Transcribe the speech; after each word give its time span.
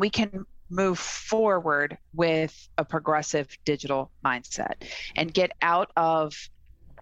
we 0.00 0.10
can 0.10 0.44
move 0.70 0.98
forward 0.98 1.98
with 2.14 2.68
a 2.78 2.84
progressive 2.84 3.48
digital 3.64 4.10
mindset 4.24 4.74
and 5.16 5.34
get 5.34 5.52
out 5.62 5.90
of 5.96 6.34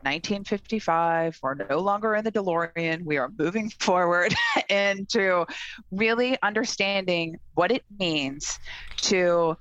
1955. 0.03 1.39
We're 1.43 1.55
no 1.55 1.79
longer 1.81 2.15
in 2.15 2.25
the 2.25 2.33
DeLorean. 2.33 3.05
We 3.05 3.19
are 3.19 3.31
moving 3.39 3.71
forward 3.81 4.35
into 4.69 5.47
really 5.91 6.39
understanding 6.43 7.37
what 7.55 7.71
it 7.71 7.85
means 7.99 8.59
to 9.03 9.57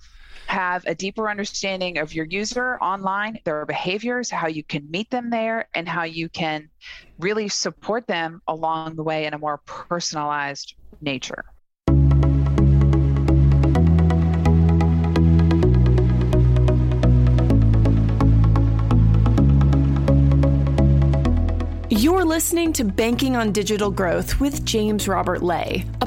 have 0.47 0.85
a 0.85 0.95
deeper 0.95 1.29
understanding 1.29 1.97
of 1.97 2.13
your 2.13 2.25
user 2.25 2.77
online, 2.79 3.37
their 3.43 3.65
behaviors, 3.65 4.29
how 4.29 4.47
you 4.47 4.63
can 4.63 4.89
meet 4.89 5.09
them 5.09 5.29
there, 5.29 5.67
and 5.75 5.89
how 5.89 6.03
you 6.03 6.29
can 6.29 6.69
really 7.19 7.49
support 7.49 8.07
them 8.07 8.41
along 8.47 8.95
the 8.95 9.03
way 9.03 9.25
in 9.25 9.33
a 9.33 9.37
more 9.37 9.57
personalized 9.65 10.75
nature. 11.01 11.43
Listening 22.37 22.71
to 22.71 22.83
Banking 22.83 23.35
on 23.35 23.51
Digital 23.51 23.89
Growth 23.89 24.39
with 24.39 24.63
James 24.63 25.07
Robert 25.07 25.41
Lay, 25.41 25.83
a 26.01 26.05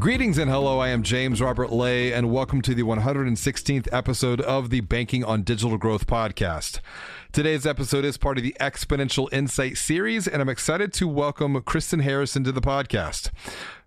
Greetings 0.00 0.38
and 0.38 0.48
hello. 0.48 0.78
I 0.78 0.90
am 0.90 1.02
James 1.02 1.40
Robert 1.40 1.72
Lay, 1.72 2.12
and 2.12 2.30
welcome 2.30 2.62
to 2.62 2.72
the 2.72 2.84
116th 2.84 3.88
episode 3.90 4.40
of 4.40 4.70
the 4.70 4.80
Banking 4.80 5.24
on 5.24 5.42
Digital 5.42 5.76
Growth 5.76 6.06
podcast. 6.06 6.78
Today's 7.32 7.66
episode 7.66 8.04
is 8.04 8.16
part 8.16 8.38
of 8.38 8.44
the 8.44 8.54
Exponential 8.60 9.26
Insight 9.32 9.76
series, 9.76 10.28
and 10.28 10.40
I'm 10.40 10.48
excited 10.48 10.92
to 10.92 11.08
welcome 11.08 11.60
Kristen 11.62 11.98
Harrison 11.98 12.44
to 12.44 12.52
the 12.52 12.60
podcast. 12.60 13.32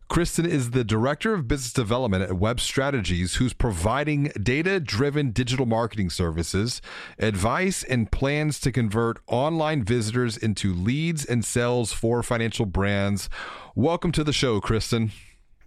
Kristen 0.10 0.46
is 0.46 0.72
the 0.72 0.84
Director 0.84 1.34
of 1.34 1.48
Business 1.48 1.72
Development 1.72 2.22
at 2.22 2.34
Web 2.34 2.60
Strategies, 2.60 3.36
who's 3.36 3.54
providing 3.54 4.34
data 4.44 4.82
driven 4.82 5.32
digital 5.32 5.66
marketing 5.66 6.10
services, 6.10 6.82
advice, 7.20 7.84
and 7.84 8.12
plans 8.12 8.60
to 8.60 8.74
convert 8.74 9.20
online 9.28 9.82
visitors 9.82 10.36
into 10.36 10.74
leads 10.74 11.24
and 11.24 11.46
sales 11.46 11.94
for 11.94 12.22
financial 12.22 12.66
brands. 12.66 13.30
Welcome 13.76 14.12
to 14.12 14.26
the 14.26 14.34
show, 14.34 14.60
Kristen. 14.60 15.14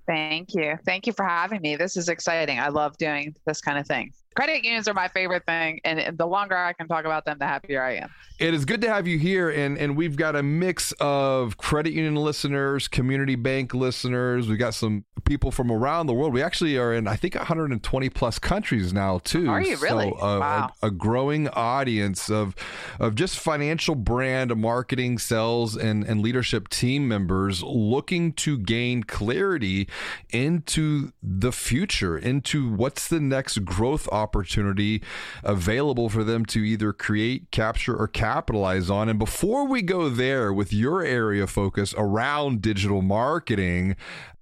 Thank 0.06 0.54
you. 0.54 0.76
Thank 0.84 1.06
you 1.06 1.12
for 1.12 1.24
having 1.24 1.62
me. 1.62 1.76
This 1.76 1.96
is 1.96 2.08
exciting. 2.08 2.60
I 2.60 2.68
love 2.68 2.96
doing 2.98 3.34
this 3.46 3.60
kind 3.60 3.78
of 3.78 3.86
thing 3.86 4.12
credit 4.34 4.64
unions 4.64 4.88
are 4.88 4.94
my 4.94 5.08
favorite 5.08 5.44
thing 5.46 5.80
and 5.84 6.18
the 6.18 6.26
longer 6.26 6.56
i 6.56 6.72
can 6.72 6.88
talk 6.88 7.04
about 7.04 7.24
them 7.24 7.38
the 7.38 7.46
happier 7.46 7.82
i 7.82 7.96
am. 7.96 8.10
It 8.40 8.52
is 8.52 8.64
good 8.64 8.80
to 8.80 8.88
have 8.88 9.06
you 9.06 9.16
here 9.16 9.48
and 9.48 9.78
and 9.78 9.96
we've 9.96 10.16
got 10.16 10.34
a 10.34 10.42
mix 10.42 10.92
of 10.98 11.56
credit 11.56 11.92
union 11.92 12.16
listeners 12.16 12.88
community 12.88 13.36
bank 13.36 13.74
listeners. 13.74 14.48
We've 14.48 14.58
got 14.58 14.74
some 14.74 15.04
people 15.24 15.52
from 15.52 15.70
around 15.70 16.08
the 16.08 16.14
world. 16.14 16.32
We 16.32 16.42
actually 16.42 16.76
are 16.76 16.92
in 16.92 17.06
i 17.06 17.14
think 17.14 17.36
120 17.36 18.10
plus 18.10 18.40
countries 18.40 18.92
now 18.92 19.20
too. 19.22 19.48
Are 19.48 19.62
you 19.62 19.76
really? 19.76 20.10
so, 20.10 20.16
uh, 20.16 20.40
wow. 20.40 20.70
a, 20.82 20.88
a, 20.88 20.90
growing 20.90 21.48
audience 21.50 22.28
of 22.28 22.56
of 22.98 23.14
just 23.14 23.38
financial 23.38 23.94
brand 23.94 24.56
marketing 24.56 25.18
sales 25.18 25.76
and 25.76 26.02
and 26.02 26.20
leadership 26.20 26.68
team 26.68 27.06
members 27.06 27.62
looking 27.62 28.32
to 28.32 28.58
gain 28.58 29.04
clarity 29.04 29.88
into 30.30 31.12
the 31.22 31.52
future 31.52 32.18
into 32.18 32.68
what's 32.68 33.06
the 33.06 33.20
next 33.20 33.64
growth 33.64 34.08
opportunity 34.08 34.23
opportunity 34.24 35.02
available 35.42 36.08
for 36.08 36.24
them 36.24 36.46
to 36.46 36.60
either 36.60 36.92
create, 36.92 37.50
capture, 37.50 37.94
or 37.94 38.08
capitalize 38.08 38.88
on. 38.88 39.08
And 39.10 39.18
before 39.18 39.66
we 39.66 39.82
go 39.82 40.08
there 40.08 40.52
with 40.52 40.72
your 40.72 41.04
area 41.04 41.42
of 41.42 41.50
focus 41.50 41.94
around 41.96 42.62
digital 42.62 43.02
marketing, 43.02 43.96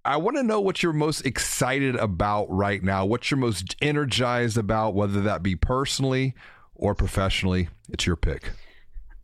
I 0.05 0.17
want 0.17 0.37
to 0.37 0.43
know 0.43 0.61
what 0.61 0.83
you're 0.83 0.93
most 0.93 1.27
excited 1.27 1.97
about 1.97 2.47
right 2.49 2.83
now, 2.83 3.05
what 3.05 3.31
you're 3.31 3.39
most 3.39 3.77
energized 3.83 4.57
about, 4.57 4.95
whether 4.95 5.21
that 5.23 5.43
be 5.43 5.57
personally 5.57 6.35
or 6.75 6.95
professionally. 6.95 7.69
It's 7.89 8.07
your 8.07 8.17
pick. 8.17 8.51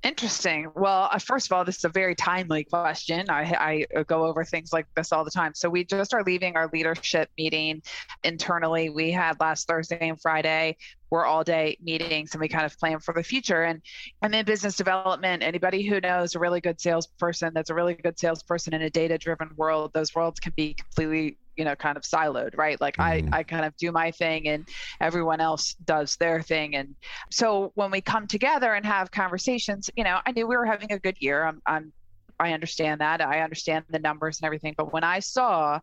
Interesting. 0.05 0.71
Well, 0.77 1.09
uh, 1.11 1.19
first 1.19 1.47
of 1.47 1.53
all, 1.53 1.65
this 1.65 1.79
is 1.79 1.85
a 1.85 1.89
very 1.89 2.15
timely 2.15 2.63
question. 2.63 3.29
I, 3.29 3.87
I, 3.97 4.03
go 4.05 4.25
over 4.27 4.45
things 4.45 4.73
like 4.73 4.87
this 4.95 5.11
all 5.11 5.25
the 5.25 5.31
time. 5.31 5.55
So 5.55 5.69
we 5.69 5.85
just 5.85 6.15
are 6.15 6.23
leaving 6.23 6.57
our 6.57 6.71
leadership 6.73 7.29
meeting 7.37 7.83
internally. 8.23 8.91
We 8.91 9.11
had 9.11 9.41
last 9.41 9.67
Thursday 9.67 10.09
and 10.09 10.21
Friday. 10.21 10.77
We're 11.11 11.25
all 11.25 11.43
day 11.43 11.79
meetings 11.83 12.33
and 12.33 12.41
we 12.41 12.47
kind 12.47 12.65
of 12.65 12.79
plan 12.79 13.01
for 13.01 13.13
the 13.13 13.25
future. 13.25 13.65
And 13.65 13.83
I'm 14.23 14.33
in 14.35 14.45
business 14.45 14.77
development. 14.77 15.43
Anybody 15.43 15.85
who 15.85 16.01
knows 16.01 16.37
a 16.37 16.39
really 16.39 16.61
good 16.61 16.81
salesperson 16.81 17.53
that's 17.53 17.71
a 17.71 17.75
really 17.75 17.95
good 17.95 18.21
salesperson 18.21 18.75
in 18.75 18.83
a 18.83 18.91
data 18.91 19.19
driven 19.19 19.51
world, 19.57 19.93
those 19.95 20.15
worlds 20.15 20.39
can 20.39 20.53
be 20.57 20.75
completely 20.75 21.39
you 21.59 21.65
know 21.65 21.75
kind 21.75 21.97
of 21.97 22.05
siloed 22.05 22.57
right? 22.57 22.81
Like 22.81 22.97
mm-hmm. 22.97 23.35
i 23.35 23.39
i 23.39 23.43
kind 23.43 23.65
of 23.65 23.77
do 23.77 23.93
my 23.93 24.11
thing 24.11 24.49
and 24.49 24.67
everyone 25.01 25.41
else 25.41 25.75
does 25.85 26.17
their 26.17 26.41
thing. 26.43 26.77
And 26.77 26.95
so 27.31 27.73
when 27.75 27.91
we 27.91 28.01
come 28.01 28.27
together 28.27 28.75
and 28.75 28.87
have 28.87 29.11
conversations 29.11 29.91
you 29.97 30.05
know 30.05 30.21
i 30.25 30.33
knew 30.33 30.47
we 30.47 30.57
were 30.57 30.67
having 30.67 30.93
a 30.93 30.99
good 30.99 31.17
year. 31.21 31.45
I'm 31.45 31.61
i'm 31.67 31.93
i 32.41 32.53
understand 32.53 33.01
that. 33.01 33.21
I 33.21 33.41
understand 33.41 33.85
the 33.91 33.99
numbers 33.99 34.39
and 34.39 34.47
everything. 34.47 34.75
But 34.77 34.93
when 34.93 35.05
i 35.05 35.19
saw 35.19 35.81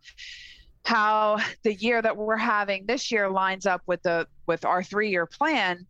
how 0.86 1.38
the 1.64 1.74
year 1.74 2.00
that 2.00 2.16
we're 2.16 2.36
having 2.36 2.86
this 2.86 3.10
year 3.10 3.28
lines 3.28 3.66
up 3.66 3.82
with 3.86 4.00
the 4.02 4.26
with 4.46 4.64
our 4.64 4.82
three 4.82 5.10
year 5.10 5.26
plan 5.26 5.84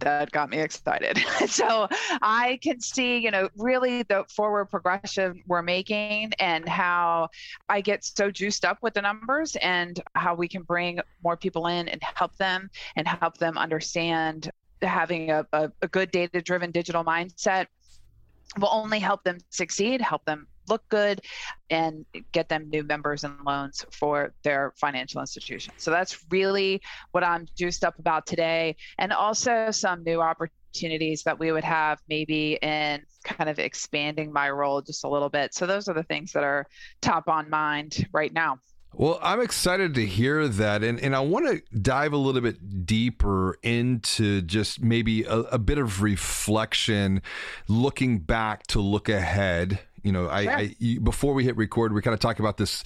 that 0.00 0.30
got 0.30 0.50
me 0.50 0.58
excited. 0.58 1.18
so 1.46 1.88
I 2.22 2.58
can 2.62 2.80
see, 2.80 3.18
you 3.18 3.30
know, 3.30 3.48
really 3.56 4.02
the 4.04 4.24
forward 4.28 4.66
progression 4.66 5.42
we're 5.46 5.62
making 5.62 6.32
and 6.38 6.68
how 6.68 7.28
I 7.68 7.80
get 7.80 8.04
so 8.04 8.30
juiced 8.30 8.64
up 8.64 8.78
with 8.82 8.94
the 8.94 9.02
numbers 9.02 9.56
and 9.56 10.00
how 10.14 10.34
we 10.34 10.48
can 10.48 10.62
bring 10.62 11.00
more 11.22 11.36
people 11.36 11.66
in 11.66 11.88
and 11.88 12.02
help 12.02 12.36
them 12.36 12.70
and 12.96 13.06
help 13.06 13.38
them 13.38 13.58
understand 13.58 14.50
having 14.82 15.30
a, 15.30 15.46
a, 15.52 15.70
a 15.82 15.88
good 15.88 16.10
data 16.10 16.40
driven 16.40 16.70
digital 16.70 17.04
mindset 17.04 17.66
will 18.58 18.70
only 18.72 18.98
help 18.98 19.24
them 19.24 19.38
succeed, 19.50 20.00
help 20.00 20.24
them 20.24 20.46
look 20.68 20.82
good 20.88 21.20
and 21.70 22.04
get 22.32 22.48
them 22.48 22.68
new 22.70 22.82
members 22.82 23.24
and 23.24 23.34
loans 23.44 23.84
for 23.92 24.32
their 24.42 24.72
financial 24.76 25.20
institution. 25.20 25.72
So 25.76 25.90
that's 25.90 26.24
really 26.30 26.80
what 27.12 27.24
I'm 27.24 27.46
juiced 27.56 27.84
up 27.84 27.98
about 27.98 28.26
today. 28.26 28.76
And 28.98 29.12
also 29.12 29.70
some 29.70 30.02
new 30.04 30.20
opportunities 30.20 31.22
that 31.24 31.38
we 31.38 31.52
would 31.52 31.64
have 31.64 32.00
maybe 32.08 32.58
in 32.62 33.02
kind 33.24 33.50
of 33.50 33.58
expanding 33.58 34.32
my 34.32 34.50
role 34.50 34.80
just 34.80 35.04
a 35.04 35.08
little 35.08 35.28
bit. 35.28 35.54
So 35.54 35.66
those 35.66 35.88
are 35.88 35.94
the 35.94 36.04
things 36.04 36.32
that 36.32 36.44
are 36.44 36.66
top 37.00 37.28
on 37.28 37.50
mind 37.50 38.06
right 38.12 38.32
now. 38.32 38.58
Well, 38.94 39.18
I'm 39.22 39.40
excited 39.40 39.94
to 39.94 40.06
hear 40.06 40.48
that. 40.48 40.82
And, 40.82 40.98
and 40.98 41.14
I 41.14 41.20
want 41.20 41.46
to 41.46 41.78
dive 41.78 42.12
a 42.12 42.16
little 42.16 42.40
bit 42.40 42.86
deeper 42.86 43.58
into 43.62 44.40
just 44.42 44.82
maybe 44.82 45.24
a, 45.24 45.40
a 45.40 45.58
bit 45.58 45.78
of 45.78 46.02
reflection, 46.02 47.22
looking 47.68 48.20
back 48.20 48.66
to 48.68 48.80
look 48.80 49.08
ahead 49.08 49.80
you 50.08 50.12
know, 50.12 50.26
I, 50.26 50.40
I, 50.40 50.98
before 51.02 51.34
we 51.34 51.44
hit 51.44 51.54
record, 51.58 51.92
we 51.92 52.00
kind 52.00 52.14
of 52.14 52.20
talk 52.20 52.38
about 52.38 52.56
this 52.56 52.82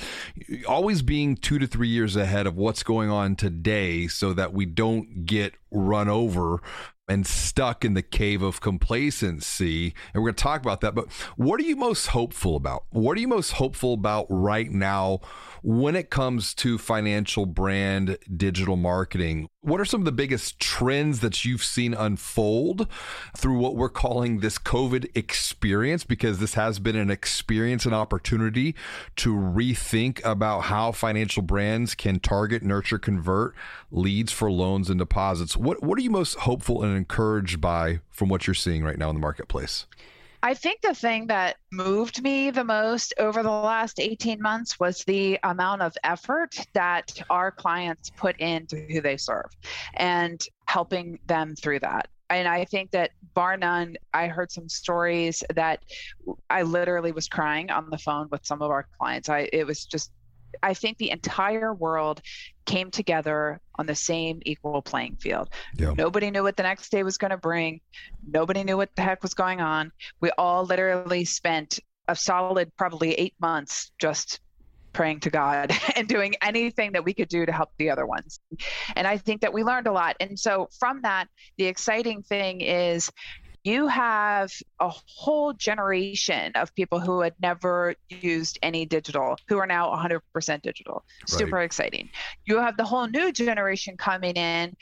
always 0.66 1.02
being 1.02 1.36
two 1.36 1.60
to 1.60 1.68
three 1.68 1.86
years 1.86 2.16
ahead 2.16 2.48
of 2.48 2.56
what's 2.56 2.82
going 2.82 3.10
on 3.10 3.36
today, 3.36 4.08
so 4.08 4.32
that 4.32 4.52
we 4.52 4.66
don't 4.66 5.24
get 5.24 5.54
run 5.70 6.08
over 6.08 6.60
and 7.08 7.24
stuck 7.24 7.84
in 7.84 7.94
the 7.94 8.02
cave 8.02 8.42
of 8.42 8.60
complacency. 8.60 9.94
And 10.12 10.20
we're 10.20 10.30
going 10.30 10.34
to 10.34 10.42
talk 10.42 10.62
about 10.62 10.80
that. 10.80 10.96
But 10.96 11.12
what 11.36 11.60
are 11.60 11.64
you 11.64 11.76
most 11.76 12.08
hopeful 12.08 12.56
about? 12.56 12.86
What 12.90 13.16
are 13.16 13.20
you 13.20 13.28
most 13.28 13.52
hopeful 13.52 13.94
about 13.94 14.26
right 14.28 14.72
now 14.72 15.20
when 15.62 15.94
it 15.94 16.10
comes 16.10 16.54
to 16.54 16.76
financial 16.76 17.46
brand 17.46 18.18
digital 18.36 18.76
marketing? 18.76 19.48
What 19.60 19.80
are 19.80 19.84
some 19.84 20.00
of 20.00 20.04
the 20.04 20.12
biggest 20.12 20.58
trends 20.58 21.20
that 21.20 21.44
you've 21.44 21.62
seen 21.62 21.94
unfold 21.94 22.88
through 23.36 23.58
what 23.58 23.76
we're 23.76 23.88
calling 23.88 24.40
this 24.40 24.58
COVID 24.58 25.10
experience? 25.16 26.04
Because 26.04 26.38
this 26.38 26.54
has 26.54 26.80
been 26.80 26.96
an 26.96 27.10
experience 27.10 27.86
and 27.86 27.94
opportunity 27.94 28.74
to 29.16 29.34
rethink 29.34 30.20
about 30.24 30.62
how 30.62 30.90
financial 30.90 31.42
brands 31.42 31.94
can 31.94 32.18
target, 32.18 32.62
nurture, 32.62 32.98
convert 32.98 33.54
leads 33.92 34.32
for 34.32 34.50
loans 34.50 34.90
and 34.90 34.98
deposits. 34.98 35.56
What 35.56 35.82
what 35.82 35.98
are 35.98 36.02
you 36.02 36.10
most 36.10 36.38
hopeful 36.40 36.82
and 36.82 36.96
encouraged 36.96 37.60
by 37.60 38.00
from 38.10 38.28
what 38.28 38.46
you're 38.46 38.54
seeing 38.54 38.82
right 38.82 38.98
now 38.98 39.10
in 39.10 39.14
the 39.14 39.20
marketplace? 39.20 39.86
I 40.44 40.54
think 40.54 40.80
the 40.80 40.94
thing 40.94 41.28
that 41.28 41.56
moved 41.70 42.22
me 42.22 42.50
the 42.50 42.64
most 42.64 43.14
over 43.18 43.44
the 43.44 43.50
last 43.50 44.00
18 44.00 44.42
months 44.42 44.80
was 44.80 45.04
the 45.04 45.38
amount 45.44 45.82
of 45.82 45.96
effort 46.02 46.56
that 46.72 47.12
our 47.30 47.52
clients 47.52 48.10
put 48.10 48.36
into 48.40 48.84
who 48.90 49.00
they 49.00 49.16
serve 49.16 49.50
and 49.94 50.40
helping 50.66 51.20
them 51.26 51.54
through 51.54 51.78
that. 51.80 52.08
And 52.28 52.48
I 52.48 52.64
think 52.64 52.90
that 52.90 53.12
bar 53.34 53.56
none, 53.56 53.94
I 54.14 54.26
heard 54.26 54.50
some 54.50 54.68
stories 54.68 55.44
that 55.54 55.84
I 56.50 56.62
literally 56.62 57.12
was 57.12 57.28
crying 57.28 57.70
on 57.70 57.88
the 57.90 57.98
phone 57.98 58.28
with 58.32 58.44
some 58.44 58.62
of 58.62 58.70
our 58.70 58.86
clients. 58.98 59.28
I 59.28 59.48
it 59.52 59.66
was 59.66 59.84
just 59.84 60.10
I 60.62 60.74
think 60.74 60.98
the 60.98 61.10
entire 61.10 61.74
world 61.74 62.20
came 62.64 62.90
together 62.90 63.60
on 63.76 63.86
the 63.86 63.94
same 63.94 64.40
equal 64.44 64.82
playing 64.82 65.16
field. 65.16 65.50
Yeah. 65.76 65.94
Nobody 65.96 66.30
knew 66.30 66.42
what 66.42 66.56
the 66.56 66.62
next 66.62 66.90
day 66.90 67.02
was 67.02 67.18
going 67.18 67.30
to 67.30 67.36
bring. 67.36 67.80
Nobody 68.26 68.64
knew 68.64 68.76
what 68.76 68.94
the 68.96 69.02
heck 69.02 69.22
was 69.22 69.34
going 69.34 69.60
on. 69.60 69.92
We 70.20 70.30
all 70.38 70.64
literally 70.64 71.24
spent 71.24 71.80
a 72.08 72.16
solid 72.16 72.74
probably 72.76 73.14
eight 73.14 73.34
months 73.40 73.92
just 73.98 74.40
praying 74.92 75.20
to 75.20 75.30
God 75.30 75.72
and 75.96 76.06
doing 76.06 76.34
anything 76.42 76.92
that 76.92 77.04
we 77.04 77.14
could 77.14 77.28
do 77.28 77.46
to 77.46 77.52
help 77.52 77.70
the 77.78 77.90
other 77.90 78.06
ones. 78.06 78.40
And 78.94 79.06
I 79.06 79.16
think 79.16 79.40
that 79.40 79.52
we 79.52 79.64
learned 79.64 79.86
a 79.86 79.92
lot. 79.92 80.16
And 80.20 80.38
so 80.38 80.68
from 80.78 81.02
that, 81.02 81.28
the 81.56 81.64
exciting 81.64 82.22
thing 82.22 82.60
is 82.60 83.10
you 83.64 83.86
have 83.86 84.52
a 84.80 84.88
whole 84.88 85.52
generation 85.52 86.52
of 86.54 86.74
people 86.74 86.98
who 86.98 87.20
had 87.20 87.34
never 87.40 87.94
used 88.08 88.58
any 88.62 88.84
digital 88.84 89.36
who 89.48 89.58
are 89.58 89.66
now 89.66 89.90
100% 89.94 90.62
digital. 90.62 91.04
Super 91.26 91.56
right. 91.56 91.64
exciting. 91.64 92.10
You 92.44 92.58
have 92.58 92.76
the 92.76 92.84
whole 92.84 93.06
new 93.06 93.32
generation 93.32 93.96
coming 93.96 94.34
in 94.34 94.76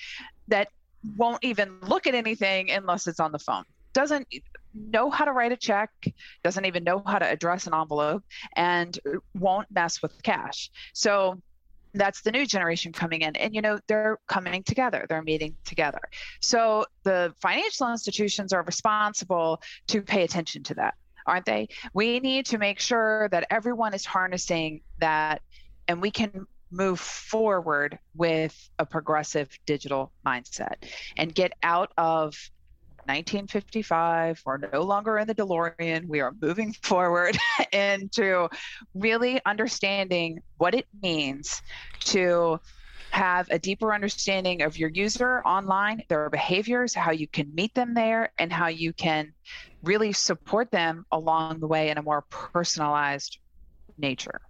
that 0.49 0.69
won't 1.17 1.44
even 1.44 1.79
look 1.82 2.06
at 2.06 2.15
anything 2.15 2.71
unless 2.71 3.06
it's 3.06 3.21
on 3.21 3.32
the 3.32 3.38
phone. 3.38 3.65
Doesn't 3.93 4.27
know 4.75 5.11
how 5.11 5.25
to 5.25 5.32
write 5.32 5.53
a 5.53 5.56
check, 5.56 5.91
doesn't 6.44 6.65
even 6.65 6.85
know 6.85 7.03
how 7.05 7.19
to 7.19 7.27
address 7.29 7.67
an 7.67 7.75
envelope, 7.75 8.23
and 8.55 8.99
won't 9.35 9.69
mess 9.71 10.00
with 10.00 10.23
cash. 10.23 10.71
So 10.94 11.41
that's 11.94 12.22
the 12.22 12.32
new 12.32 12.46
generation 12.46 12.92
coming 12.92 13.22
in. 13.22 13.37
And 13.37 13.54
you 13.54 13.62
know 13.62 13.78
they're 13.87 14.19
coming 14.26 14.62
together 14.62 15.06
they're 15.08 15.22
meeting 15.22 15.56
together. 15.64 16.00
So 16.40 16.87
the 17.04 17.34
financial 17.40 17.90
institutions 17.90 18.52
are 18.52 18.62
responsible 18.62 19.62
to 19.88 20.02
pay 20.02 20.22
attention 20.22 20.62
to 20.64 20.75
that 20.75 20.94
aren't 21.26 21.44
they? 21.44 21.69
We 21.92 22.19
need 22.19 22.46
to 22.46 22.58
make 22.58 22.81
sure 22.81 23.28
that 23.31 23.46
everyone 23.50 23.94
is 23.94 24.04
harnessing 24.04 24.81
that 24.98 25.42
and 25.87 26.00
we 26.00 26.10
can 26.10 26.46
move 26.70 27.00
forward 27.00 27.98
with 28.14 28.70
a 28.78 28.86
progressive 28.86 29.48
digital 29.66 30.12
mindset 30.25 30.75
and 31.16 31.34
get 31.34 31.52
out 31.62 31.93
of 31.98 32.36
1955. 33.06 34.43
We're 34.44 34.58
no 34.73 34.82
longer 34.82 35.19
in 35.19 35.26
the 35.26 35.35
DeLorean. 35.35 36.06
We 36.06 36.20
are 36.20 36.32
moving 36.41 36.73
forward 36.82 37.37
into 37.73 38.49
really 38.94 39.41
understanding 39.44 40.43
what 40.58 40.75
it 40.75 40.87
means 41.02 41.62
to 42.00 42.61
have 43.11 43.49
a 43.50 43.58
deeper 43.58 43.93
understanding 43.93 44.62
of 44.62 44.79
your 44.79 44.91
user 44.91 45.43
online, 45.43 46.02
their 46.08 46.31
behaviors, 46.31 46.94
how 46.94 47.11
you 47.11 47.26
can 47.26 47.52
meet 47.55 47.75
them 47.75 47.94
there, 47.94 48.32
and 48.38 48.52
how 48.52 48.69
you 48.69 48.93
can 48.93 49.32
really 49.82 50.12
support 50.12 50.70
them 50.70 51.05
along 51.11 51.61
the 51.61 51.67
way 51.67 51.91
in 51.91 51.99
a 51.99 52.03
more 52.03 52.23
personalized 52.31 53.38
nature. 53.99 54.41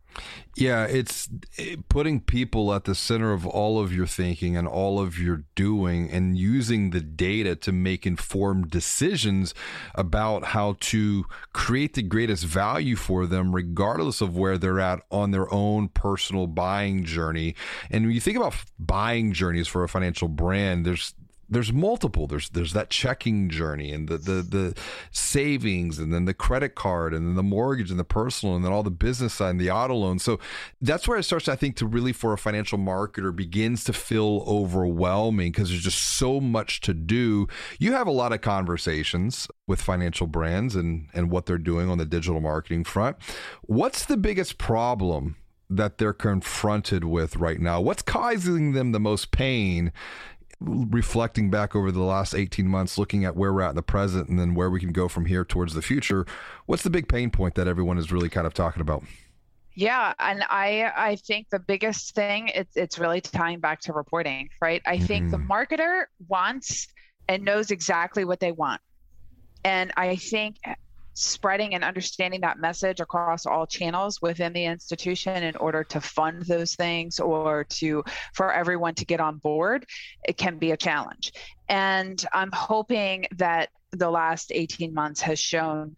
Yeah, 0.57 0.85
it's 0.85 1.29
eh, 1.59 1.77
putting 1.89 2.21
people 2.21 2.75
at 2.75 2.85
the 2.85 2.95
center 2.95 3.33
of 3.33 3.47
all 3.47 3.79
of 3.79 3.95
your 3.95 4.07
thinking 4.07 4.57
and 4.57 4.67
all 4.67 5.01
of 5.01 5.19
your 5.19 5.45
doing 5.55 6.11
and 6.11 6.37
using 6.37 6.91
the 6.91 7.01
data 7.01 7.55
to 7.57 7.73
make 7.73 8.07
informed 8.07 8.71
decisions 8.71 9.55
about 9.95 10.47
how 10.47 10.77
to 10.81 11.25
create 11.53 11.95
the 11.95 12.03
greatest 12.03 12.45
value 12.45 12.97
for 12.97 13.27
them, 13.27 13.55
regardless 13.55 14.21
of 14.21 14.37
where 14.37 14.59
they're 14.59 14.81
at 14.81 15.01
on 15.11 15.31
their 15.31 15.53
own 15.53 15.89
personal 15.89 16.47
buying 16.47 17.05
journey. 17.05 17.55
And 17.91 18.07
when 18.07 18.15
you 18.15 18.21
think 18.21 18.37
about 18.37 18.55
buying 18.79 19.33
journeys 19.33 19.69
for 19.69 19.85
a 19.85 19.89
financial 19.89 20.29
brand, 20.29 20.85
there's 20.85 21.15
there's 21.51 21.73
multiple. 21.73 22.27
There's 22.29 22.49
there's 22.51 22.73
that 22.73 22.91
checking 22.91 23.51
journey 23.51 23.93
and 23.93 24.09
the, 24.09 24.19
the 24.19 24.43
the 24.43 24.77
savings 25.11 25.99
and 25.99 26.15
then 26.15 26.25
the 26.25 26.33
credit 26.33 26.77
card 26.77 27.13
and 27.13 27.27
then 27.27 27.35
the 27.35 27.43
mortgage 27.43 27.91
and 27.91 27.99
the 27.99 28.05
personal 28.05 28.55
and 28.55 28.65
then 28.65 28.73
all 28.73 28.85
the 28.85 28.91
business 28.91 29.35
side 29.35 29.51
and 29.51 29.61
the 29.61 29.71
auto 29.71 29.95
loan. 29.95 30.21
So 30.21 30.39
that's 30.81 31.09
where 31.09 31.19
it 31.19 31.25
starts, 31.25 31.49
I 31.49 31.57
think, 31.57 31.77
to 31.77 31.87
really 31.87 32.13
for 32.13 32.33
a 32.33 32.39
financial 32.39 32.79
marketer 32.79 33.35
begins 33.35 33.83
to 33.85 33.93
feel 33.93 34.45
overwhelming 34.47 35.51
because 35.51 35.71
there's 35.71 35.83
just 35.83 36.01
so 36.01 36.41
much 36.41 36.81
to 36.83 36.95
do. 36.95 37.49
You 37.79 37.93
have 37.93 38.07
a 38.07 38.13
lot 38.13 38.33
of 38.33 38.41
conversations 38.41 39.49
with 39.67 39.81
financial 39.81 40.29
brands 40.29 40.77
and 40.77 41.09
and 41.13 41.31
what 41.31 41.47
they're 41.47 41.59
doing 41.59 41.91
on 41.91 41.99
the 41.99 42.07
digital 42.07 42.41
marketing 42.41 42.85
front. 42.85 43.17
What's 43.63 44.05
the 44.05 44.17
biggest 44.17 44.57
problem 44.57 45.37
that 45.71 45.99
they're 45.99 46.13
confronted 46.13 47.05
with 47.05 47.37
right 47.37 47.61
now? 47.61 47.81
What's 47.81 48.03
causing 48.03 48.73
them 48.73 48.93
the 48.93 49.01
most 49.01 49.31
pain 49.31 49.93
reflecting 50.61 51.51
back 51.51 51.75
over 51.75 51.91
the 51.91 52.03
last 52.03 52.35
18 52.35 52.69
months, 52.69 52.99
looking 52.99 53.25
at 53.25 53.35
where 53.35 53.53
we're 53.53 53.63
at 53.63 53.71
in 53.71 53.77
the 53.77 53.83
present 53.83 54.29
and 54.29 54.39
then 54.39 54.55
where 54.55 54.71
we 54.71 54.81
can 54.81 54.93
go 54.93 55.09
from 55.09 55.27
here 55.27 55.45
towards 55.45 55.75
the 55.75 55.83
future, 55.83 56.27
what's 56.67 56.83
the 56.83 56.91
big 56.91 57.09
pain 57.09 57.31
point 57.31 57.55
that 57.55 57.67
everyone 57.67 57.99
is 57.99 58.13
really 58.13 58.29
kind 58.29 58.47
of 58.47 58.55
talking 58.55 58.81
about? 58.81 59.03
Yeah, 59.75 60.13
and 60.19 60.43
I 60.51 60.93
I 60.95 61.17
think 61.17 61.49
the 61.51 61.59
biggest 61.59 62.15
thing 62.15 62.49
it's 62.49 62.77
it's 62.77 62.99
really 62.99 63.21
tying 63.21 63.61
back 63.61 63.81
to 63.83 63.93
reporting, 63.93 64.51
right? 64.61 64.83
I 64.85 64.97
mm-hmm. 64.97 65.07
think 65.07 65.31
the 65.31 65.39
mm-hmm. 65.39 65.51
marketer 65.51 66.05
wants 66.29 66.89
and 67.29 67.45
knows 67.45 67.71
exactly 67.71 68.25
what 68.25 68.41
they 68.41 68.53
want. 68.53 68.81
And 69.65 69.93
I 69.97 70.17
think 70.17 70.57
spreading 71.21 71.75
and 71.75 71.85
understanding 71.85 72.41
that 72.41 72.59
message 72.59 73.01
across 73.01 73.47
all 73.47 73.67
channels 73.67 74.23
within 74.23 74.53
the 74.53 74.65
institution 74.65 75.43
in 75.43 75.55
order 75.57 75.85
to 75.85 76.01
fund 76.01 76.43
those 76.43 76.75
things 76.75 77.21
or 77.21 77.65
to 77.65 78.03
for 78.33 78.53
everyone 78.53 78.95
to 78.95 79.05
get 79.05 79.21
on 79.21 79.37
board 79.39 79.85
it 80.25 80.37
can 80.37 80.57
be 80.57 80.71
a 80.71 80.77
challenge 80.77 81.33
and 81.69 82.27
i'm 82.33 82.51
hoping 82.53 83.27
that 83.37 83.69
the 83.93 84.11
last 84.11 84.53
18 84.55 84.95
months 84.95 85.21
has 85.21 85.39
shown 85.39 85.95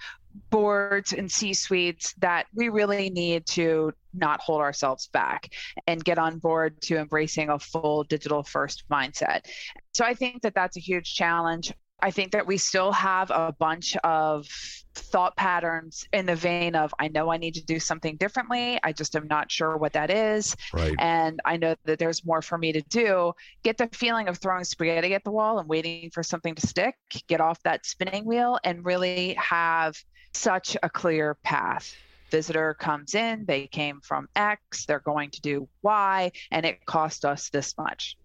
boards 0.50 1.12
and 1.12 1.30
C 1.30 1.54
suites 1.54 2.14
that 2.19 2.46
we 2.54 2.69
really 2.69 3.10
need 3.10 3.46
to 3.46 3.92
not 4.14 4.40
hold 4.40 4.60
ourselves 4.60 5.08
back 5.12 5.52
and 5.86 6.04
get 6.04 6.19
on 6.19 6.38
board 6.38 6.80
to 6.82 6.96
embracing 6.96 7.50
a 7.50 7.58
full 7.58 8.04
digital 8.04 8.42
first 8.42 8.84
mindset. 8.90 9.46
So 9.92 10.04
I 10.04 10.14
think 10.14 10.42
that 10.42 10.54
that's 10.54 10.76
a 10.76 10.80
huge 10.80 11.14
challenge. 11.14 11.72
I 12.02 12.10
think 12.10 12.32
that 12.32 12.46
we 12.46 12.56
still 12.58 12.93
have 12.93 13.31
a 13.31 13.54
bunch 13.56 13.96
of 13.99 14.46
thought 14.94 15.37
patterns 15.37 16.06
in 16.12 16.26
the 16.26 16.34
vein 16.34 16.75
of 16.75 16.93
I 16.99 17.08
know 17.08 17.31
I 17.32 17.37
need 17.38 17.54
to 17.54 17.64
do 17.64 17.78
something 17.78 18.16
differently. 18.16 18.78
I 18.82 18.93
just 18.93 19.16
am 19.16 19.26
not 19.28 19.50
sure 19.50 19.76
what 19.76 19.93
that 19.94 20.10
is. 20.10 20.56
Right. 20.72 20.94
And 20.99 21.40
I 21.44 21.56
know 21.56 21.76
that 21.84 21.99
there's 21.99 22.25
more 22.26 22.43
for 22.43 22.58
me 22.58 22.72
to 22.72 22.82
do. 22.82 23.32
Get 23.62 23.78
the 23.78 23.88
feeling 23.93 24.28
of 24.28 24.38
throwing 24.38 24.64
spaghetti 24.64 25.14
at 25.14 25.25
the 25.25 25.31
wall 25.31 25.58
and 25.58 25.69
waiting 25.69 26.10
for 26.10 26.22
something 26.22 26.54
to 26.56 26.66
stick, 26.66 26.96
get 27.29 27.41
off 27.41 27.62
that 27.62 27.86
spinning 27.86 28.24
wheel 28.24 28.58
and 28.65 28.84
really 28.84 29.34
have 29.34 29.96
such 30.34 30.76
a 30.82 30.91
clear 30.91 31.36
path. 31.44 31.94
Visitor 32.31 32.74
comes 32.74 33.15
in, 33.15 33.44
they 33.46 33.67
came 33.67 34.00
from 34.00 34.26
X, 34.34 34.86
they're 34.86 35.00
going 35.00 35.31
to 35.31 35.41
do 35.43 35.69
Y, 35.82 36.32
and 36.50 36.65
it 36.65 36.84
cost 36.86 37.24
us 37.24 37.50
this 37.50 37.76
much. 37.76 38.17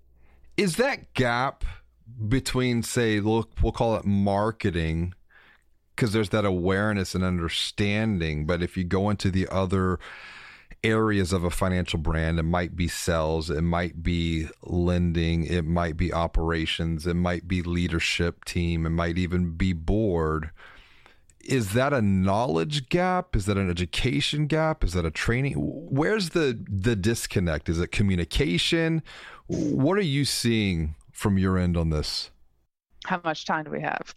Is 0.55 0.77
that 0.77 1.13
gap 1.13 1.65
between 2.27 2.83
say 2.83 3.19
look 3.19 3.51
we'll 3.61 3.71
call 3.71 3.95
it 3.95 4.05
marketing 4.05 5.13
because 5.95 6.13
there's 6.13 6.29
that 6.29 6.45
awareness 6.45 7.13
and 7.13 7.23
understanding 7.23 8.45
but 8.45 8.61
if 8.61 8.77
you 8.77 8.83
go 8.83 9.09
into 9.09 9.29
the 9.29 9.47
other 9.49 9.99
areas 10.83 11.33
of 11.33 11.43
a 11.43 11.49
financial 11.49 11.99
brand 11.99 12.39
it 12.39 12.43
might 12.43 12.75
be 12.75 12.87
sales 12.87 13.49
it 13.49 13.61
might 13.61 14.03
be 14.03 14.47
lending 14.63 15.43
it 15.43 15.65
might 15.65 15.97
be 15.97 16.13
operations 16.13 17.05
it 17.07 17.15
might 17.15 17.47
be 17.47 17.61
leadership 17.61 18.45
team 18.45 18.85
it 18.85 18.91
might 18.91 19.17
even 19.17 19.51
be 19.51 19.73
board. 19.73 20.51
Is 21.47 21.71
that 21.73 21.93
a 21.93 22.01
knowledge 22.01 22.89
gap? 22.89 23.33
Is 23.33 23.45
that 23.45 23.57
an 23.57 23.69
education 23.69 24.47
gap? 24.47 24.83
Is 24.83 24.91
that 24.93 25.05
a 25.05 25.11
training? 25.11 25.53
Where's 25.55 26.31
the 26.31 26.59
the 26.69 26.95
disconnect? 26.95 27.69
Is 27.69 27.79
it 27.79 27.91
communication? 27.93 29.01
What 29.47 29.97
are 29.97 30.01
you 30.01 30.25
seeing 30.25 30.95
from 31.17 31.39
your 31.39 31.57
end 31.57 31.75
on 31.75 31.89
this? 31.89 32.29
How 33.05 33.19
much 33.23 33.45
time 33.45 33.65
do 33.65 33.71
we 33.71 33.81
have? 33.81 34.13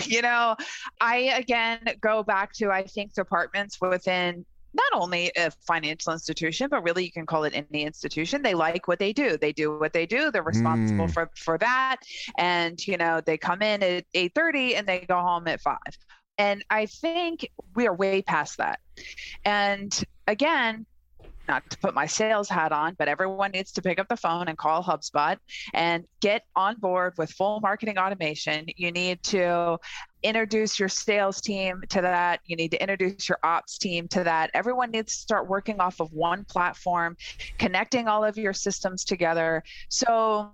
you 0.06 0.22
know, 0.22 0.56
I 1.00 1.16
again 1.36 1.80
go 2.00 2.24
back 2.24 2.52
to 2.54 2.70
I 2.70 2.84
think 2.84 3.14
departments 3.14 3.78
within 3.80 4.44
not 4.74 4.92
only 4.94 5.30
a 5.36 5.50
financial 5.50 6.12
institution, 6.12 6.68
but 6.68 6.82
really 6.82 7.04
you 7.04 7.12
can 7.12 7.26
call 7.26 7.44
it 7.44 7.52
any 7.54 7.84
institution. 7.84 8.42
They 8.42 8.54
like 8.54 8.88
what 8.88 8.98
they 8.98 9.12
do. 9.12 9.36
They 9.36 9.52
do 9.52 9.78
what 9.78 9.92
they 9.92 10.06
do. 10.06 10.30
They're 10.30 10.42
responsible 10.42 11.06
mm. 11.06 11.14
for 11.14 11.30
for 11.36 11.58
that. 11.58 11.98
And 12.36 12.84
you 12.84 12.96
know, 12.96 13.20
they 13.20 13.38
come 13.38 13.62
in 13.62 13.82
at 13.84 14.04
eight 14.14 14.32
thirty 14.34 14.74
and 14.74 14.86
they 14.86 15.00
go 15.00 15.20
home 15.20 15.46
at 15.46 15.60
five. 15.60 15.78
And 16.38 16.64
I 16.70 16.86
think 16.86 17.48
we 17.76 17.86
are 17.86 17.94
way 17.94 18.22
past 18.22 18.56
that. 18.56 18.80
And 19.44 20.02
again, 20.26 20.86
not 21.48 21.68
to 21.70 21.78
put 21.78 21.94
my 21.94 22.06
sales 22.06 22.48
hat 22.48 22.72
on, 22.72 22.94
but 22.98 23.08
everyone 23.08 23.50
needs 23.50 23.72
to 23.72 23.82
pick 23.82 23.98
up 23.98 24.08
the 24.08 24.16
phone 24.16 24.48
and 24.48 24.56
call 24.56 24.82
HubSpot 24.82 25.36
and 25.74 26.04
get 26.20 26.44
on 26.56 26.76
board 26.78 27.14
with 27.18 27.30
full 27.30 27.60
marketing 27.60 27.98
automation. 27.98 28.66
You 28.76 28.92
need 28.92 29.22
to 29.24 29.78
introduce 30.22 30.78
your 30.78 30.88
sales 30.88 31.40
team 31.40 31.82
to 31.88 32.00
that. 32.00 32.40
You 32.46 32.56
need 32.56 32.70
to 32.70 32.80
introduce 32.80 33.28
your 33.28 33.38
ops 33.42 33.78
team 33.78 34.08
to 34.08 34.24
that. 34.24 34.50
Everyone 34.54 34.90
needs 34.90 35.14
to 35.14 35.20
start 35.20 35.48
working 35.48 35.80
off 35.80 36.00
of 36.00 36.12
one 36.12 36.44
platform, 36.44 37.16
connecting 37.58 38.08
all 38.08 38.24
of 38.24 38.36
your 38.36 38.52
systems 38.52 39.04
together. 39.04 39.62
So 39.88 40.52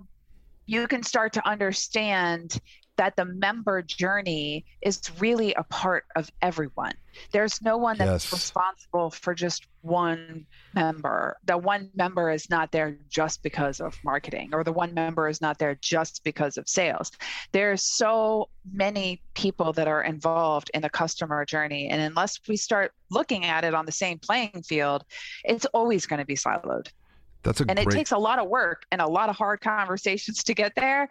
you 0.66 0.86
can 0.86 1.02
start 1.02 1.32
to 1.34 1.48
understand 1.48 2.60
that 2.98 3.16
the 3.16 3.24
member 3.24 3.80
journey 3.80 4.66
is 4.82 5.00
really 5.18 5.54
a 5.54 5.62
part 5.62 6.04
of 6.16 6.30
everyone. 6.42 6.92
There's 7.32 7.62
no 7.62 7.76
one 7.76 7.96
that's 7.96 8.24
yes. 8.24 8.32
responsible 8.32 9.10
for 9.10 9.34
just 9.34 9.66
one 9.82 10.46
member. 10.74 11.36
The 11.44 11.56
one 11.56 11.90
member 11.94 12.30
is 12.30 12.50
not 12.50 12.70
there 12.70 12.98
just 13.08 13.42
because 13.42 13.80
of 13.80 13.96
marketing, 14.04 14.50
or 14.52 14.62
the 14.64 14.72
one 14.72 14.94
member 14.94 15.28
is 15.28 15.40
not 15.40 15.58
there 15.58 15.76
just 15.80 16.22
because 16.24 16.58
of 16.58 16.68
sales. 16.68 17.12
There's 17.52 17.82
so 17.82 18.50
many 18.70 19.22
people 19.34 19.72
that 19.74 19.88
are 19.88 20.02
involved 20.02 20.70
in 20.74 20.82
the 20.82 20.90
customer 20.90 21.44
journey. 21.44 21.88
And 21.88 22.02
unless 22.02 22.40
we 22.48 22.56
start 22.56 22.92
looking 23.10 23.44
at 23.44 23.64
it 23.64 23.74
on 23.74 23.86
the 23.86 23.92
same 23.92 24.18
playing 24.18 24.62
field, 24.66 25.04
it's 25.44 25.66
always 25.66 26.06
going 26.06 26.20
to 26.20 26.26
be 26.26 26.36
siloed. 26.36 26.88
That's 27.42 27.60
a 27.60 27.64
and 27.68 27.76
great... 27.76 27.88
it 27.88 27.90
takes 27.92 28.12
a 28.12 28.18
lot 28.18 28.38
of 28.38 28.48
work 28.48 28.82
and 28.90 29.00
a 29.00 29.06
lot 29.06 29.28
of 29.28 29.36
hard 29.36 29.60
conversations 29.60 30.42
to 30.44 30.54
get 30.54 30.72
there, 30.74 31.08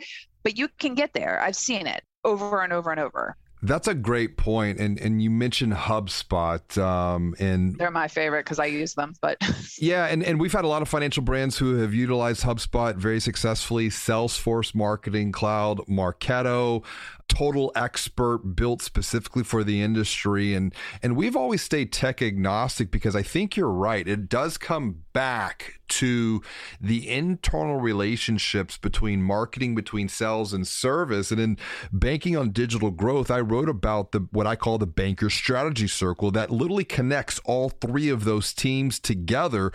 but 0.48 0.58
you 0.58 0.70
can 0.80 0.96
get 0.96 1.12
there. 1.12 1.42
I've 1.42 1.58
seen 1.58 1.88
it 1.88 2.02
over 2.24 2.62
and 2.62 2.72
over 2.72 2.90
and 2.90 3.02
over. 3.02 3.36
That's 3.62 3.88
a 3.88 3.96
great 3.96 4.38
point, 4.38 4.80
and 4.80 5.00
and 5.00 5.22
you 5.22 5.32
mentioned 5.32 5.74
HubSpot, 5.74 6.78
um, 6.78 7.34
and 7.40 7.76
they're 7.78 7.90
my 7.90 8.08
favorite 8.08 8.46
because 8.46 8.60
I 8.60 8.66
use 8.66 8.94
them. 8.94 9.14
But 9.22 9.38
yeah, 9.80 10.06
and 10.06 10.24
and 10.24 10.40
we've 10.40 10.54
had 10.54 10.64
a 10.64 10.68
lot 10.68 10.82
of 10.82 10.90
financial 10.90 11.24
brands 11.24 11.58
who 11.58 11.78
have 11.78 11.94
utilized 11.94 12.44
HubSpot 12.44 12.96
very 12.96 13.20
successfully. 13.20 13.90
Salesforce 13.90 14.76
Marketing 14.76 15.32
Cloud, 15.32 15.80
Marketo, 15.88 16.84
total 17.28 17.72
expert 17.76 18.56
built 18.56 18.82
specifically 18.82 19.44
for 19.44 19.64
the 19.64 19.82
industry 19.82 20.54
and 20.54 20.74
and 21.04 21.16
we've 21.16 21.36
always 21.36 21.62
stayed 21.62 21.92
tech 21.92 22.22
agnostic 22.22 22.90
because 22.90 23.16
I 23.16 23.22
think 23.22 23.58
you're 23.58 23.70
right 23.70 24.08
it 24.08 24.30
does 24.30 24.58
come 24.58 25.04
back 25.12 25.80
to 25.90 26.42
the 26.80 27.10
internal 27.10 27.80
relationships 27.80 28.78
between 28.78 29.22
marketing 29.22 29.76
between 29.76 30.08
sales 30.08 30.54
and 30.54 30.66
service 30.66 31.30
and 31.32 31.40
in 31.40 31.58
banking 31.92 32.38
on 32.38 32.52
digital 32.52 32.92
growth 32.92 33.30
I 33.30 33.40
wrote 33.50 33.70
about 33.70 34.12
the 34.12 34.28
what 34.32 34.48
I 34.48 34.56
call 34.56 34.78
the 34.78 34.88
banker 34.88 35.30
strategy 35.30 35.88
circle 35.88 36.32
that 36.32 36.52
literally 36.52 36.84
connects 36.84 37.40
all 37.46 37.70
three 37.70 38.10
of 38.10 38.24
those 38.24 38.54
teams 38.54 39.00
together 39.00 39.72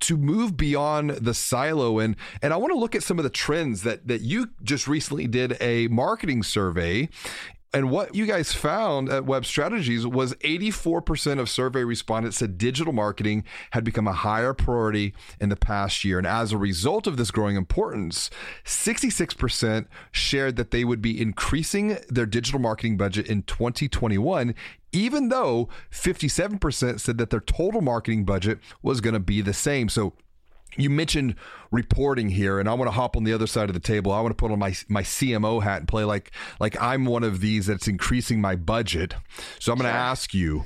to 0.00 0.16
move 0.16 0.56
beyond 0.56 1.10
the 1.10 1.34
silo. 1.34 1.98
And 1.98 2.16
and 2.42 2.52
I 2.52 2.56
want 2.56 2.72
to 2.72 2.78
look 2.78 2.94
at 2.94 3.02
some 3.02 3.18
of 3.18 3.24
the 3.24 3.30
trends 3.30 3.82
that 3.82 4.06
that 4.06 4.20
you 4.20 4.50
just 4.62 4.86
recently 4.86 5.26
did 5.26 5.56
a 5.60 5.88
marketing 5.88 6.42
survey 6.42 7.08
and 7.74 7.90
what 7.90 8.14
you 8.14 8.24
guys 8.24 8.52
found 8.52 9.08
at 9.08 9.24
Web 9.26 9.44
Strategies 9.44 10.06
was 10.06 10.32
84% 10.34 11.40
of 11.40 11.50
survey 11.50 11.82
respondents 11.82 12.36
said 12.36 12.56
digital 12.56 12.92
marketing 12.92 13.42
had 13.72 13.82
become 13.82 14.06
a 14.06 14.12
higher 14.12 14.54
priority 14.54 15.12
in 15.40 15.48
the 15.48 15.56
past 15.56 16.04
year. 16.04 16.18
And 16.18 16.26
as 16.26 16.52
a 16.52 16.56
result 16.56 17.08
of 17.08 17.16
this 17.16 17.32
growing 17.32 17.56
importance, 17.56 18.30
66% 18.64 19.86
shared 20.12 20.54
that 20.54 20.70
they 20.70 20.84
would 20.84 21.02
be 21.02 21.20
increasing 21.20 21.98
their 22.08 22.26
digital 22.26 22.60
marketing 22.60 22.96
budget 22.96 23.26
in 23.26 23.42
2021, 23.42 24.54
even 24.92 25.28
though 25.28 25.68
57% 25.90 27.00
said 27.00 27.18
that 27.18 27.30
their 27.30 27.40
total 27.40 27.80
marketing 27.80 28.24
budget 28.24 28.60
was 28.82 29.00
going 29.00 29.14
to 29.14 29.20
be 29.20 29.40
the 29.40 29.52
same. 29.52 29.88
So 29.88 30.14
you 30.76 30.90
mentioned 30.90 31.34
reporting 31.70 32.28
here 32.28 32.58
and 32.58 32.68
i 32.68 32.74
want 32.74 32.86
to 32.86 32.92
hop 32.92 33.16
on 33.16 33.24
the 33.24 33.32
other 33.32 33.46
side 33.46 33.68
of 33.68 33.74
the 33.74 33.80
table 33.80 34.12
i 34.12 34.20
want 34.20 34.30
to 34.30 34.36
put 34.36 34.50
on 34.50 34.58
my 34.58 34.74
my 34.88 35.02
cmo 35.02 35.62
hat 35.62 35.78
and 35.78 35.88
play 35.88 36.04
like 36.04 36.30
like 36.60 36.80
i'm 36.80 37.04
one 37.04 37.24
of 37.24 37.40
these 37.40 37.66
that's 37.66 37.88
increasing 37.88 38.40
my 38.40 38.56
budget 38.56 39.14
so 39.58 39.72
i'm 39.72 39.78
going 39.78 39.90
to 39.90 39.96
ask 39.96 40.34
you 40.34 40.64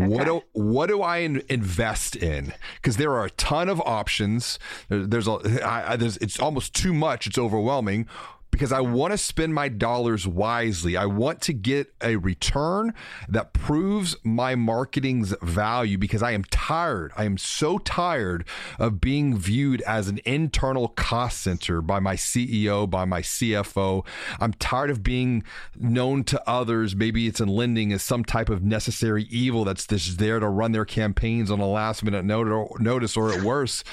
Okay. 0.00 0.06
What 0.06 0.24
do 0.26 0.42
what 0.52 0.86
do 0.86 1.02
I 1.02 1.18
in, 1.18 1.42
invest 1.48 2.14
in? 2.14 2.52
Because 2.76 2.98
there 2.98 3.10
are 3.12 3.24
a 3.24 3.30
ton 3.30 3.68
of 3.68 3.80
options. 3.80 4.58
There's 4.88 5.26
a 5.26 5.40
I, 5.64 5.92
I, 5.92 5.96
there's 5.96 6.18
it's 6.18 6.38
almost 6.38 6.72
too 6.72 6.94
much. 6.94 7.26
It's 7.26 7.38
overwhelming 7.38 8.06
because 8.50 8.72
I 8.72 8.80
want 8.80 9.12
to 9.12 9.18
spend 9.18 9.54
my 9.54 9.68
dollars 9.68 10.26
wisely. 10.26 10.96
I 10.96 11.06
want 11.06 11.40
to 11.42 11.52
get 11.52 11.92
a 12.02 12.16
return 12.16 12.94
that 13.28 13.52
proves 13.52 14.16
my 14.24 14.54
marketing's 14.54 15.34
value 15.42 15.98
because 15.98 16.22
I 16.22 16.32
am 16.32 16.44
tired. 16.44 17.12
I 17.16 17.24
am 17.24 17.38
so 17.38 17.78
tired 17.78 18.44
of 18.78 19.00
being 19.00 19.36
viewed 19.36 19.80
as 19.82 20.08
an 20.08 20.20
internal 20.24 20.88
cost 20.88 21.40
center 21.40 21.80
by 21.80 22.00
my 22.00 22.16
CEO, 22.16 22.88
by 22.88 23.04
my 23.04 23.20
CFO. 23.20 24.04
I'm 24.40 24.52
tired 24.54 24.90
of 24.90 25.02
being 25.02 25.44
known 25.76 26.24
to 26.24 26.48
others. 26.48 26.96
Maybe 26.96 27.26
it's 27.26 27.40
in 27.40 27.48
lending 27.48 27.92
as 27.92 28.02
some 28.02 28.24
type 28.24 28.48
of 28.48 28.62
necessary 28.62 29.24
evil 29.24 29.64
that's 29.64 29.86
just 29.86 30.18
there 30.18 30.40
to 30.40 30.48
run 30.48 30.72
their 30.72 30.84
campaigns 30.84 31.50
on 31.50 31.60
a 31.60 31.68
last 31.68 32.02
minute 32.02 32.24
notice 32.24 33.16
or 33.16 33.32
at 33.32 33.42
worse 33.42 33.84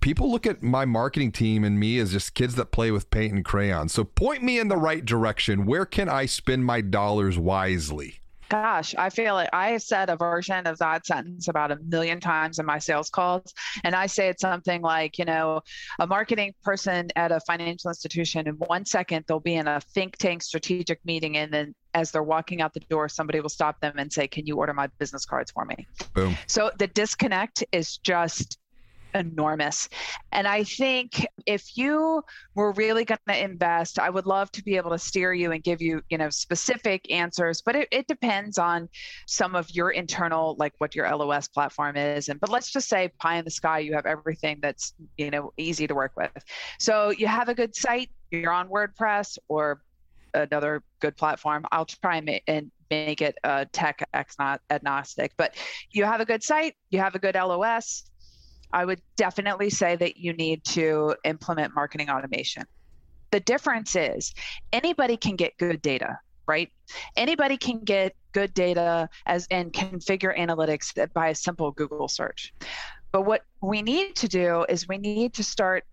people 0.00 0.30
look 0.30 0.46
at 0.46 0.62
my 0.62 0.84
marketing 0.84 1.32
team 1.32 1.64
and 1.64 1.80
me 1.80 1.98
as 1.98 2.12
just 2.12 2.34
kids 2.34 2.54
that 2.54 2.70
play 2.70 2.90
with 2.90 3.10
paint 3.10 3.32
and 3.32 3.44
crayons. 3.44 3.92
So 3.92 4.04
point 4.04 4.42
me 4.42 4.58
in 4.58 4.68
the 4.68 4.76
right 4.76 5.04
direction. 5.04 5.66
Where 5.66 5.84
can 5.84 6.08
I 6.08 6.26
spend 6.26 6.64
my 6.64 6.80
dollars 6.80 7.38
wisely? 7.38 8.20
Gosh, 8.48 8.94
I 8.96 9.10
feel 9.10 9.34
like 9.34 9.50
I 9.52 9.70
have 9.70 9.82
said 9.82 10.08
a 10.08 10.16
version 10.16 10.66
of 10.66 10.78
that 10.78 11.04
sentence 11.04 11.48
about 11.48 11.72
a 11.72 11.76
million 11.76 12.20
times 12.20 12.58
in 12.58 12.66
my 12.66 12.78
sales 12.78 13.10
calls. 13.10 13.52
And 13.82 13.94
I 13.94 14.06
say 14.06 14.28
it's 14.28 14.40
something 14.40 14.82
like, 14.82 15.18
you 15.18 15.24
know, 15.24 15.62
a 15.98 16.06
marketing 16.06 16.54
person 16.62 17.08
at 17.16 17.32
a 17.32 17.40
financial 17.40 17.90
institution, 17.90 18.46
in 18.46 18.54
one 18.54 18.84
second, 18.84 19.24
they'll 19.26 19.40
be 19.40 19.56
in 19.56 19.66
a 19.66 19.80
think 19.80 20.16
tank 20.18 20.44
strategic 20.44 21.04
meeting. 21.04 21.36
And 21.36 21.52
then 21.52 21.74
as 21.94 22.12
they're 22.12 22.22
walking 22.22 22.60
out 22.60 22.72
the 22.72 22.80
door, 22.88 23.08
somebody 23.08 23.40
will 23.40 23.48
stop 23.48 23.80
them 23.80 23.94
and 23.98 24.12
say, 24.12 24.28
Can 24.28 24.46
you 24.46 24.56
order 24.56 24.72
my 24.72 24.86
business 24.98 25.24
cards 25.24 25.50
for 25.50 25.64
me? 25.64 25.86
Boom. 26.14 26.36
So 26.46 26.70
the 26.78 26.86
disconnect 26.86 27.64
is 27.72 27.96
just 27.98 28.58
enormous. 29.16 29.88
And 30.32 30.46
I 30.46 30.62
think 30.62 31.26
if 31.46 31.76
you 31.76 32.22
were 32.54 32.72
really 32.72 33.04
going 33.04 33.18
to 33.28 33.44
invest, 33.44 33.98
I 33.98 34.10
would 34.10 34.26
love 34.26 34.52
to 34.52 34.62
be 34.62 34.76
able 34.76 34.90
to 34.90 34.98
steer 34.98 35.32
you 35.32 35.52
and 35.52 35.62
give 35.62 35.80
you, 35.82 36.02
you 36.10 36.18
know, 36.18 36.30
specific 36.30 37.10
answers, 37.10 37.62
but 37.62 37.74
it, 37.74 37.88
it 37.90 38.06
depends 38.06 38.58
on 38.58 38.88
some 39.26 39.54
of 39.54 39.70
your 39.70 39.90
internal, 39.90 40.56
like 40.58 40.74
what 40.78 40.94
your 40.94 41.08
LOS 41.14 41.48
platform 41.48 41.96
is. 41.96 42.28
And, 42.28 42.38
but 42.38 42.50
let's 42.50 42.70
just 42.70 42.88
say 42.88 43.10
pie 43.18 43.36
in 43.36 43.44
the 43.44 43.50
sky, 43.50 43.80
you 43.80 43.94
have 43.94 44.06
everything 44.06 44.58
that's, 44.60 44.94
you 45.16 45.30
know, 45.30 45.52
easy 45.56 45.86
to 45.86 45.94
work 45.94 46.12
with. 46.16 46.30
So 46.78 47.10
you 47.10 47.26
have 47.26 47.48
a 47.48 47.54
good 47.54 47.74
site, 47.74 48.10
you're 48.30 48.52
on 48.52 48.68
WordPress 48.68 49.38
or 49.48 49.80
another 50.34 50.82
good 51.00 51.16
platform. 51.16 51.64
I'll 51.72 51.86
try 51.86 52.16
and 52.16 52.26
make, 52.26 52.42
and 52.46 52.70
make 52.90 53.22
it 53.22 53.38
uh, 53.42 53.64
tech 53.72 54.06
agnostic. 54.14 55.32
But 55.36 55.56
you 55.90 56.04
have 56.04 56.20
a 56.20 56.24
good 56.24 56.42
site, 56.42 56.74
you 56.90 56.98
have 57.00 57.14
a 57.14 57.18
good 57.18 57.34
LOS, 57.34 58.10
I 58.72 58.84
would 58.84 59.00
definitely 59.16 59.70
say 59.70 59.96
that 59.96 60.16
you 60.16 60.32
need 60.32 60.64
to 60.64 61.16
implement 61.24 61.74
marketing 61.74 62.10
automation. 62.10 62.64
The 63.30 63.40
difference 63.40 63.96
is 63.96 64.34
anybody 64.72 65.16
can 65.16 65.36
get 65.36 65.56
good 65.58 65.82
data, 65.82 66.18
right? 66.46 66.70
Anybody 67.16 67.56
can 67.56 67.80
get 67.80 68.14
good 68.32 68.54
data 68.54 69.08
as 69.26 69.46
and 69.50 69.72
configure 69.72 70.36
analytics 70.38 70.92
by 71.12 71.28
a 71.28 71.34
simple 71.34 71.70
Google 71.72 72.08
search. 72.08 72.52
But 73.12 73.22
what 73.22 73.44
we 73.62 73.82
need 73.82 74.14
to 74.16 74.28
do 74.28 74.64
is 74.68 74.86
we 74.86 74.98
need 74.98 75.34
to 75.34 75.42
start 75.42 75.84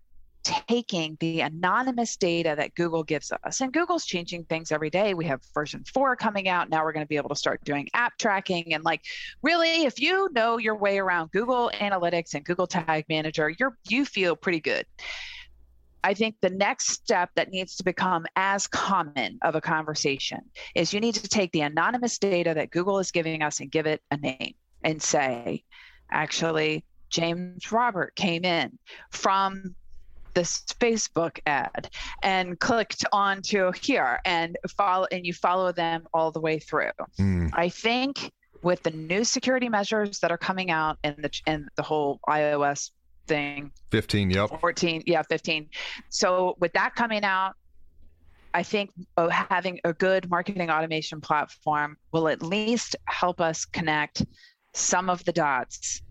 taking 0.44 1.16
the 1.20 1.40
anonymous 1.40 2.16
data 2.16 2.54
that 2.56 2.74
Google 2.74 3.02
gives 3.02 3.32
us. 3.32 3.60
And 3.60 3.72
Google's 3.72 4.04
changing 4.04 4.44
things 4.44 4.70
every 4.70 4.90
day. 4.90 5.14
We 5.14 5.24
have 5.24 5.40
version 5.52 5.82
four 5.92 6.14
coming 6.14 6.48
out. 6.48 6.70
Now 6.70 6.84
we're 6.84 6.92
going 6.92 7.04
to 7.04 7.08
be 7.08 7.16
able 7.16 7.30
to 7.30 7.36
start 7.36 7.64
doing 7.64 7.88
app 7.94 8.16
tracking. 8.18 8.74
And 8.74 8.84
like, 8.84 9.02
really, 9.42 9.84
if 9.84 10.00
you 10.00 10.28
know 10.32 10.58
your 10.58 10.76
way 10.76 10.98
around 10.98 11.32
Google 11.32 11.70
Analytics 11.74 12.34
and 12.34 12.44
Google 12.44 12.66
Tag 12.66 13.06
Manager, 13.08 13.52
you're 13.58 13.76
you 13.88 14.04
feel 14.04 14.36
pretty 14.36 14.60
good. 14.60 14.86
I 16.04 16.12
think 16.12 16.36
the 16.42 16.50
next 16.50 16.90
step 16.90 17.30
that 17.34 17.48
needs 17.48 17.76
to 17.76 17.84
become 17.84 18.26
as 18.36 18.66
common 18.66 19.38
of 19.40 19.54
a 19.54 19.60
conversation 19.62 20.42
is 20.74 20.92
you 20.92 21.00
need 21.00 21.14
to 21.14 21.28
take 21.28 21.50
the 21.52 21.62
anonymous 21.62 22.18
data 22.18 22.52
that 22.52 22.70
Google 22.70 22.98
is 22.98 23.10
giving 23.10 23.42
us 23.42 23.60
and 23.60 23.70
give 23.70 23.86
it 23.86 24.02
a 24.10 24.18
name 24.18 24.54
and 24.82 25.02
say, 25.02 25.64
actually, 26.10 26.84
James 27.08 27.72
Robert 27.72 28.14
came 28.16 28.44
in 28.44 28.78
from 29.10 29.74
this 30.34 30.62
Facebook 30.80 31.38
ad 31.46 31.90
and 32.22 32.58
clicked 32.58 33.04
onto 33.12 33.72
here 33.80 34.20
and 34.24 34.56
follow 34.76 35.06
and 35.10 35.24
you 35.24 35.32
follow 35.32 35.72
them 35.72 36.06
all 36.12 36.30
the 36.30 36.40
way 36.40 36.58
through. 36.58 36.90
Mm. 37.18 37.50
I 37.52 37.68
think 37.68 38.32
with 38.62 38.82
the 38.82 38.90
new 38.90 39.24
security 39.24 39.68
measures 39.68 40.18
that 40.20 40.32
are 40.32 40.38
coming 40.38 40.70
out 40.70 40.98
and 41.04 41.16
the 41.18 41.30
and 41.46 41.68
the 41.76 41.82
whole 41.82 42.18
iOS 42.28 42.90
thing 43.26 43.70
15 43.90 44.30
yep 44.30 44.60
14 44.60 45.02
yeah 45.06 45.22
15 45.22 45.68
so 46.10 46.56
with 46.60 46.72
that 46.74 46.94
coming 46.94 47.24
out 47.24 47.54
I 48.52 48.62
think 48.62 48.90
uh, 49.16 49.28
having 49.28 49.80
a 49.82 49.92
good 49.92 50.30
marketing 50.30 50.70
automation 50.70 51.20
platform 51.20 51.96
will 52.12 52.28
at 52.28 52.40
least 52.40 52.94
help 53.06 53.40
us 53.40 53.64
connect 53.64 54.24
some 54.74 55.10
of 55.10 55.24
the 55.24 55.32
dots 55.32 56.02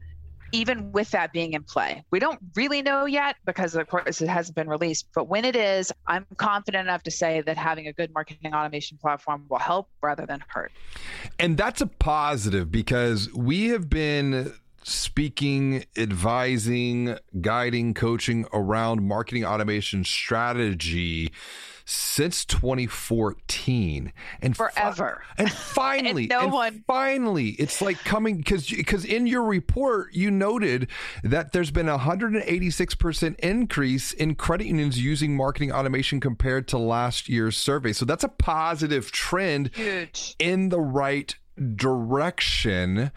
even 0.53 0.91
with 0.91 1.09
that 1.11 1.33
being 1.33 1.53
in 1.53 1.63
play. 1.63 2.05
We 2.11 2.19
don't 2.19 2.39
really 2.55 2.81
know 2.81 3.05
yet 3.05 3.35
because, 3.45 3.75
of 3.75 3.87
course, 3.87 4.21
it 4.21 4.29
hasn't 4.29 4.55
been 4.55 4.69
released. 4.69 5.07
But 5.13 5.27
when 5.27 5.43
it 5.43 5.55
is, 5.55 5.91
I'm 6.07 6.25
confident 6.37 6.87
enough 6.87 7.03
to 7.03 7.11
say 7.11 7.41
that 7.41 7.57
having 7.57 7.87
a 7.87 7.93
good 7.93 8.13
marketing 8.13 8.53
automation 8.53 8.97
platform 8.97 9.45
will 9.49 9.59
help 9.59 9.89
rather 10.01 10.25
than 10.25 10.43
hurt. 10.47 10.71
And 11.39 11.57
that's 11.57 11.81
a 11.81 11.87
positive 11.87 12.71
because 12.71 13.33
we 13.33 13.69
have 13.69 13.89
been 13.89 14.53
speaking, 14.83 15.85
advising, 15.97 17.17
guiding, 17.41 17.95
coaching 17.95 18.45
around 18.53 19.01
marketing 19.01 19.45
automation 19.45 20.03
strategy 20.03 21.31
since 21.85 22.45
2014 22.45 24.13
and 24.41 24.55
forever. 24.57 25.21
fi- 25.35 25.43
and 25.43 25.51
finally 25.73 26.23
and 26.23 26.29
no 26.29 26.39
and 26.41 26.51
one 26.53 26.83
finally 26.87 27.49
it's 27.51 27.81
like 27.81 27.97
coming 28.03 28.37
because 28.37 28.69
because 28.69 29.03
in 29.05 29.27
your 29.27 29.43
report 29.43 30.13
you 30.13 30.31
noted 30.31 30.87
that 31.23 31.51
there's 31.51 31.71
been 31.71 31.89
a 31.89 31.97
186% 31.97 33.39
increase 33.39 34.11
in 34.11 34.35
credit 34.35 34.67
unions 34.67 34.99
using 34.99 35.35
marketing 35.35 35.71
automation 35.71 36.19
compared 36.19 36.67
to 36.69 36.77
last 36.77 37.27
year's 37.29 37.57
survey. 37.57 37.93
So 37.93 38.05
that's 38.05 38.23
a 38.23 38.29
positive 38.29 39.11
trend 39.11 39.71
Huge. 39.75 40.35
in 40.39 40.69
the 40.69 40.79
right 40.79 41.35
direction. 41.75 43.11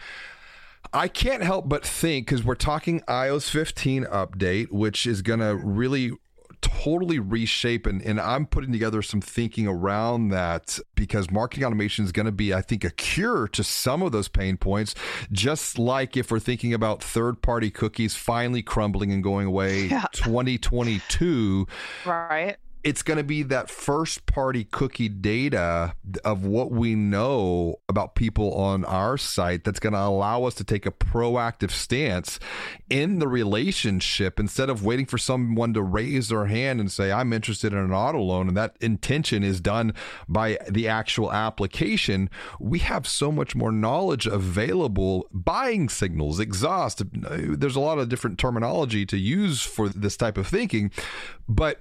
I 0.93 1.09
can't 1.09 1.43
help 1.43 1.69
but 1.69 1.85
think 1.85 2.27
because 2.27 2.45
we're 2.45 2.55
talking 2.55 3.01
iOS 3.03 3.51
15 3.51 4.05
update, 4.05 4.71
which 4.71 5.07
is 5.07 5.23
going 5.23 5.41
to 5.41 5.57
really 5.57 6.13
totally 6.61 7.19
reshape 7.19 7.87
and, 7.87 8.03
and 8.03 8.21
I'm 8.21 8.47
putting 8.47 8.73
together 8.73 9.03
some 9.03 9.21
thinking 9.21 9.67
around 9.67 10.29
that 10.29 10.79
because 10.95 11.31
marketing 11.31 11.65
automation 11.65 12.05
is 12.05 12.13
going 12.13 12.27
to 12.27 12.33
be, 12.33 12.53
I 12.55 12.63
think, 12.63 12.85
a 12.85 12.91
cure 12.91 13.49
to 13.49 13.65
some 13.65 14.03
of 14.03 14.13
those 14.13 14.29
pain 14.29 14.57
points. 14.57 14.95
Just 15.33 15.79
like 15.79 16.17
if 16.17 16.31
we're 16.31 16.41
thinking 16.41 16.75
about 16.75 17.03
third 17.03 17.43
party 17.43 17.71
cookies 17.71 18.15
finally 18.15 18.63
crumbling 18.63 19.13
and 19.13 19.23
going 19.23 19.47
away 19.47 19.85
yeah. 19.87 20.07
2022. 20.13 21.67
Right 22.05 22.57
it's 22.87 23.03
going 23.03 23.17
to 23.17 23.25
be 23.25 23.43
that 23.43 23.69
first 23.69 24.27
party 24.27 24.63
cookie 24.63 25.09
data 25.09 25.93
of 26.25 26.47
what 26.47 26.71
we 26.71 26.95
know 26.95 27.81
about 27.89 28.15
people 28.15 28.55
on 28.55 28.85
our 28.85 29.19
site 29.19 29.65
that's 29.65 29.81
going 29.81 29.93
to 29.93 30.01
allow 30.01 30.45
us 30.45 30.55
to 30.55 30.63
take 30.63 30.87
a 30.87 30.93
proactive 30.93 31.73
stance 31.73 32.39
in 32.89 33.19
the 33.19 33.27
relationship 33.27 34.39
instead 34.39 34.71
of 34.71 34.85
waiting 34.85 35.05
for 35.05 35.19
someone 35.19 35.75
to 35.75 35.83
raise 35.83 36.29
their 36.29 36.47
hand 36.47 36.79
and 36.79 36.93
say, 36.93 37.11
I'm 37.11 37.33
interested 37.33 37.73
in 37.73 37.81
an 37.81 37.93
auto 37.93 38.21
loan. 38.21 38.47
And 38.47 38.57
that 38.57 38.77
intention 38.81 39.43
is 39.43 39.61
done 39.61 39.93
by 40.29 40.57
the 40.71 40.87
actual 40.87 41.33
application. 41.33 42.31
We 42.61 42.79
have 42.79 43.09
so 43.09 43.33
much 43.33 43.57
more 43.57 43.73
knowledge 43.73 44.29
available, 44.29 45.27
buying 45.33 45.89
signals, 45.89 46.39
exhaust. 46.39 47.03
There's 47.13 47.75
a 47.75 47.81
lot 47.81 47.99
of 47.99 48.09
different 48.09 48.39
terminology 48.39 49.05
to 49.07 49.19
use 49.19 49.63
for 49.63 49.89
this 49.89 50.17
type 50.17 50.39
of 50.39 50.47
thinking. 50.47 50.93
But 51.49 51.81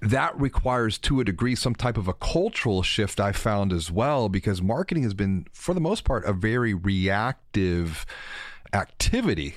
that 0.00 0.38
requires 0.40 0.98
to 0.98 1.20
a 1.20 1.24
degree 1.24 1.54
some 1.54 1.74
type 1.74 1.96
of 1.96 2.08
a 2.08 2.14
cultural 2.14 2.82
shift 2.82 3.20
i 3.20 3.32
found 3.32 3.72
as 3.72 3.90
well 3.90 4.28
because 4.28 4.62
marketing 4.62 5.02
has 5.02 5.14
been 5.14 5.46
for 5.52 5.74
the 5.74 5.80
most 5.80 6.04
part 6.04 6.24
a 6.24 6.32
very 6.32 6.74
reactive 6.74 8.06
activity. 8.72 9.54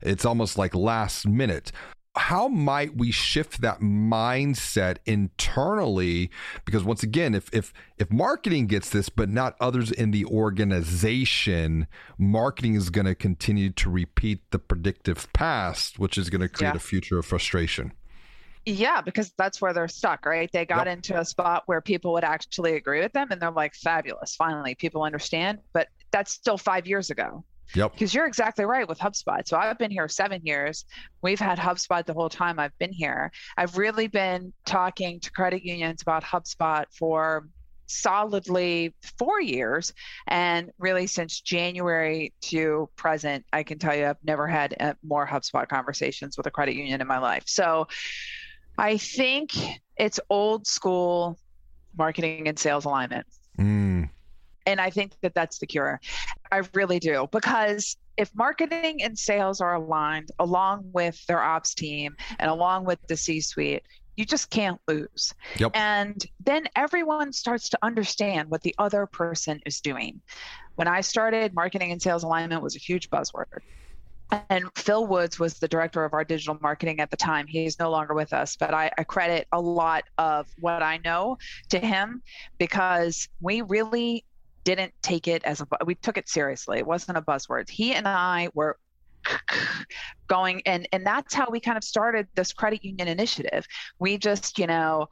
It's 0.00 0.24
almost 0.24 0.58
like 0.58 0.74
last 0.74 1.26
minute. 1.26 1.72
How 2.16 2.48
might 2.48 2.96
we 2.96 3.12
shift 3.12 3.60
that 3.60 3.80
mindset 3.80 4.96
internally? 5.06 6.30
Because 6.64 6.82
once 6.82 7.04
again 7.04 7.32
if 7.32 7.48
if 7.52 7.72
if 7.96 8.10
marketing 8.10 8.66
gets 8.66 8.90
this 8.90 9.08
but 9.08 9.28
not 9.28 9.56
others 9.60 9.92
in 9.92 10.10
the 10.10 10.24
organization 10.24 11.86
marketing 12.18 12.74
is 12.74 12.90
going 12.90 13.06
to 13.06 13.14
continue 13.14 13.70
to 13.70 13.88
repeat 13.88 14.50
the 14.50 14.58
predictive 14.58 15.32
past 15.32 16.00
which 16.00 16.18
is 16.18 16.28
going 16.28 16.40
to 16.40 16.48
create 16.48 16.70
yeah. 16.70 16.76
a 16.76 16.80
future 16.80 17.18
of 17.18 17.26
frustration 17.26 17.92
yeah, 18.68 19.00
because 19.00 19.32
that's 19.38 19.60
where 19.60 19.72
they're 19.72 19.88
stuck, 19.88 20.26
right? 20.26 20.50
They 20.52 20.66
got 20.66 20.86
yep. 20.86 20.96
into 20.96 21.18
a 21.18 21.24
spot 21.24 21.62
where 21.66 21.80
people 21.80 22.12
would 22.12 22.24
actually 22.24 22.76
agree 22.76 23.00
with 23.00 23.12
them 23.12 23.28
and 23.30 23.40
they're 23.40 23.50
like, 23.50 23.74
fabulous, 23.74 24.36
finally, 24.36 24.74
people 24.74 25.02
understand. 25.02 25.58
But 25.72 25.88
that's 26.10 26.32
still 26.32 26.58
five 26.58 26.86
years 26.86 27.10
ago. 27.10 27.44
Yep. 27.74 27.92
Because 27.92 28.14
you're 28.14 28.26
exactly 28.26 28.64
right 28.64 28.88
with 28.88 28.98
HubSpot. 28.98 29.46
So 29.46 29.56
I've 29.56 29.78
been 29.78 29.90
here 29.90 30.08
seven 30.08 30.40
years. 30.44 30.86
We've 31.22 31.40
had 31.40 31.58
HubSpot 31.58 32.04
the 32.04 32.14
whole 32.14 32.30
time 32.30 32.58
I've 32.58 32.76
been 32.78 32.92
here. 32.92 33.30
I've 33.56 33.76
really 33.76 34.06
been 34.06 34.52
talking 34.64 35.20
to 35.20 35.30
credit 35.32 35.62
unions 35.64 36.00
about 36.00 36.24
HubSpot 36.24 36.86
for 36.90 37.48
solidly 37.86 38.94
four 39.18 39.40
years. 39.40 39.92
And 40.26 40.70
really, 40.78 41.06
since 41.06 41.40
January 41.40 42.32
to 42.42 42.88
present, 42.96 43.44
I 43.52 43.62
can 43.62 43.78
tell 43.78 43.94
you 43.94 44.06
I've 44.06 44.16
never 44.22 44.46
had 44.46 44.74
uh, 44.78 44.94
more 45.02 45.26
HubSpot 45.26 45.66
conversations 45.68 46.36
with 46.36 46.46
a 46.46 46.50
credit 46.50 46.74
union 46.74 47.00
in 47.00 47.06
my 47.06 47.18
life. 47.18 47.44
So 47.46 47.88
I 48.78 48.96
think 48.96 49.52
it's 49.96 50.20
old 50.30 50.66
school 50.66 51.38
marketing 51.96 52.48
and 52.48 52.58
sales 52.58 52.84
alignment. 52.84 53.26
Mm. 53.58 54.08
And 54.66 54.80
I 54.80 54.90
think 54.90 55.12
that 55.22 55.34
that's 55.34 55.58
the 55.58 55.66
cure. 55.66 56.00
I 56.52 56.62
really 56.74 57.00
do. 57.00 57.28
Because 57.32 57.96
if 58.16 58.34
marketing 58.34 59.02
and 59.02 59.18
sales 59.18 59.60
are 59.60 59.74
aligned 59.74 60.30
along 60.38 60.90
with 60.92 61.24
their 61.26 61.42
ops 61.42 61.74
team 61.74 62.16
and 62.38 62.50
along 62.50 62.84
with 62.84 62.98
the 63.08 63.16
C 63.16 63.40
suite, 63.40 63.82
you 64.16 64.24
just 64.24 64.50
can't 64.50 64.80
lose. 64.86 65.34
Yep. 65.58 65.72
And 65.74 66.24
then 66.44 66.68
everyone 66.76 67.32
starts 67.32 67.68
to 67.70 67.78
understand 67.82 68.50
what 68.50 68.62
the 68.62 68.74
other 68.78 69.06
person 69.06 69.60
is 69.64 69.80
doing. 69.80 70.20
When 70.74 70.88
I 70.88 71.00
started, 71.00 71.54
marketing 71.54 71.92
and 71.92 72.00
sales 72.02 72.22
alignment 72.22 72.62
was 72.62 72.76
a 72.76 72.80
huge 72.80 73.10
buzzword 73.10 73.60
and 74.50 74.64
Phil 74.76 75.06
Woods 75.06 75.38
was 75.38 75.54
the 75.54 75.68
director 75.68 76.04
of 76.04 76.12
our 76.12 76.24
digital 76.24 76.58
marketing 76.60 77.00
at 77.00 77.10
the 77.10 77.16
time. 77.16 77.46
He's 77.46 77.78
no 77.78 77.90
longer 77.90 78.14
with 78.14 78.32
us, 78.32 78.56
but 78.56 78.74
I, 78.74 78.90
I, 78.98 79.04
credit 79.04 79.48
a 79.52 79.60
lot 79.60 80.04
of 80.18 80.46
what 80.58 80.82
I 80.82 80.98
know 81.04 81.38
to 81.70 81.78
him 81.78 82.22
because 82.58 83.28
we 83.40 83.62
really 83.62 84.24
didn't 84.64 84.92
take 85.00 85.28
it 85.28 85.42
as 85.44 85.62
a 85.62 85.66
we 85.86 85.94
took 85.94 86.18
it 86.18 86.28
seriously. 86.28 86.78
It 86.78 86.86
wasn't 86.86 87.16
a 87.16 87.22
buzzword. 87.22 87.70
He 87.70 87.94
and 87.94 88.06
I 88.06 88.50
were 88.54 88.76
going 90.28 90.62
and 90.66 90.86
and 90.92 91.06
that's 91.06 91.34
how 91.34 91.48
we 91.50 91.60
kind 91.60 91.78
of 91.78 91.84
started 91.84 92.28
this 92.34 92.52
credit 92.52 92.84
union 92.84 93.08
initiative. 93.08 93.66
We 93.98 94.18
just, 94.18 94.58
you 94.58 94.66
know, 94.66 95.08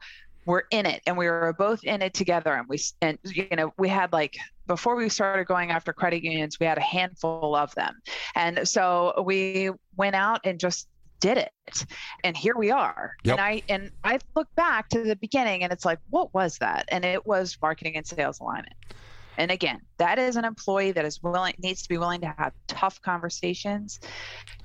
were 0.47 0.65
in 0.71 0.85
it 0.85 1.01
and 1.05 1.17
we 1.17 1.27
were 1.27 1.53
both 1.57 1.83
in 1.83 2.01
it 2.01 2.13
together 2.13 2.53
and 2.53 2.67
we 2.69 2.79
and 3.01 3.19
you 3.25 3.47
know 3.51 3.71
we 3.77 3.89
had 3.89 4.11
like 4.13 4.37
before 4.65 4.95
we 4.95 5.09
started 5.09 5.45
going 5.45 5.71
after 5.71 5.91
credit 5.91 6.23
unions 6.23 6.57
we 6.59 6.65
had 6.65 6.77
a 6.77 6.81
handful 6.81 7.53
of 7.53 7.75
them. 7.75 7.93
And 8.33 8.67
so 8.67 9.21
we 9.23 9.69
went 9.97 10.15
out 10.15 10.41
and 10.45 10.59
just 10.59 10.87
did 11.19 11.37
it 11.37 11.85
and 12.23 12.37
here 12.37 12.55
we 12.55 12.71
are. 12.71 13.13
Yep. 13.23 13.33
and 13.33 13.41
i 13.41 13.61
and 13.67 13.91
i 14.03 14.19
look 14.35 14.47
back 14.55 14.87
to 14.89 15.03
the 15.03 15.17
beginning 15.17 15.63
and 15.63 15.73
it's 15.73 15.85
like 15.85 15.99
what 16.09 16.33
was 16.33 16.57
that? 16.59 16.85
And 16.87 17.03
it 17.03 17.27
was 17.27 17.57
marketing 17.61 17.97
and 17.97 18.07
sales 18.07 18.39
alignment. 18.39 18.75
And 19.37 19.51
again 19.51 19.81
that 19.97 20.17
is 20.17 20.37
an 20.37 20.45
employee 20.45 20.93
that 20.93 21.03
is 21.03 21.21
willing 21.21 21.55
needs 21.59 21.81
to 21.83 21.89
be 21.89 21.97
willing 21.97 22.21
to 22.21 22.33
have 22.37 22.53
tough 22.67 23.01
conversations 23.01 23.99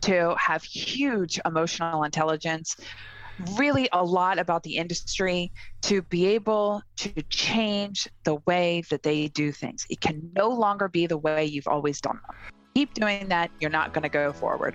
to 0.02 0.36
have 0.38 0.62
huge 0.62 1.40
emotional 1.44 2.04
intelligence 2.04 2.76
really 3.56 3.88
a 3.92 4.04
lot 4.04 4.38
about 4.38 4.62
the 4.62 4.76
industry 4.76 5.52
to 5.82 6.02
be 6.02 6.26
able 6.26 6.82
to 6.98 7.12
change 7.30 8.08
the 8.24 8.36
way 8.46 8.82
that 8.90 9.02
they 9.02 9.28
do 9.28 9.52
things. 9.52 9.86
It 9.90 10.00
can 10.00 10.30
no 10.34 10.48
longer 10.48 10.88
be 10.88 11.06
the 11.06 11.18
way 11.18 11.44
you've 11.44 11.66
always 11.66 12.00
done 12.00 12.20
them. 12.26 12.36
Keep 12.74 12.94
doing 12.94 13.28
that, 13.28 13.50
you're 13.60 13.70
not 13.70 13.92
going 13.92 14.02
to 14.02 14.08
go 14.08 14.32
forward. 14.32 14.74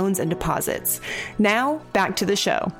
loans 0.00 0.18
and 0.18 0.30
deposits. 0.30 1.00
Now, 1.38 1.78
back 1.92 2.16
to 2.16 2.26
the 2.26 2.36
show. 2.36 2.72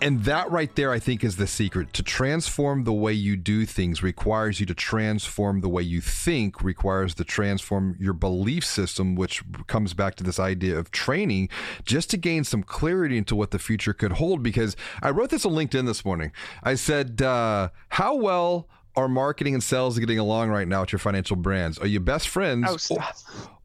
And 0.00 0.22
that 0.24 0.50
right 0.50 0.74
there, 0.76 0.92
I 0.92 0.98
think, 0.98 1.24
is 1.24 1.36
the 1.36 1.46
secret. 1.46 1.94
To 1.94 2.02
transform 2.02 2.84
the 2.84 2.92
way 2.92 3.14
you 3.14 3.36
do 3.36 3.64
things 3.64 4.02
requires 4.02 4.60
you 4.60 4.66
to 4.66 4.74
transform 4.74 5.62
the 5.62 5.68
way 5.68 5.82
you 5.82 6.00
think, 6.02 6.62
requires 6.62 7.14
to 7.14 7.24
transform 7.24 7.96
your 7.98 8.12
belief 8.12 8.66
system, 8.66 9.14
which 9.14 9.42
comes 9.66 9.94
back 9.94 10.16
to 10.16 10.24
this 10.24 10.38
idea 10.38 10.76
of 10.76 10.90
training 10.90 11.48
just 11.86 12.10
to 12.10 12.16
gain 12.18 12.44
some 12.44 12.62
clarity 12.62 13.16
into 13.16 13.34
what 13.34 13.50
the 13.50 13.58
future 13.58 13.94
could 13.94 14.12
hold. 14.12 14.42
Because 14.42 14.76
I 15.00 15.10
wrote 15.10 15.30
this 15.30 15.46
on 15.46 15.52
LinkedIn 15.52 15.86
this 15.86 16.04
morning. 16.04 16.32
I 16.62 16.74
said, 16.74 17.22
uh, 17.22 17.70
How 17.88 18.14
well 18.14 18.68
are 18.96 19.08
marketing 19.08 19.54
and 19.54 19.62
sales 19.62 19.98
getting 19.98 20.18
along 20.18 20.50
right 20.50 20.68
now 20.68 20.82
with 20.82 20.92
your 20.92 20.98
financial 20.98 21.36
brands? 21.36 21.78
Are 21.78 21.86
you 21.86 22.00
best 22.00 22.28
friends? 22.28 22.66
Oh, 22.68 22.76
stop. 22.76 23.16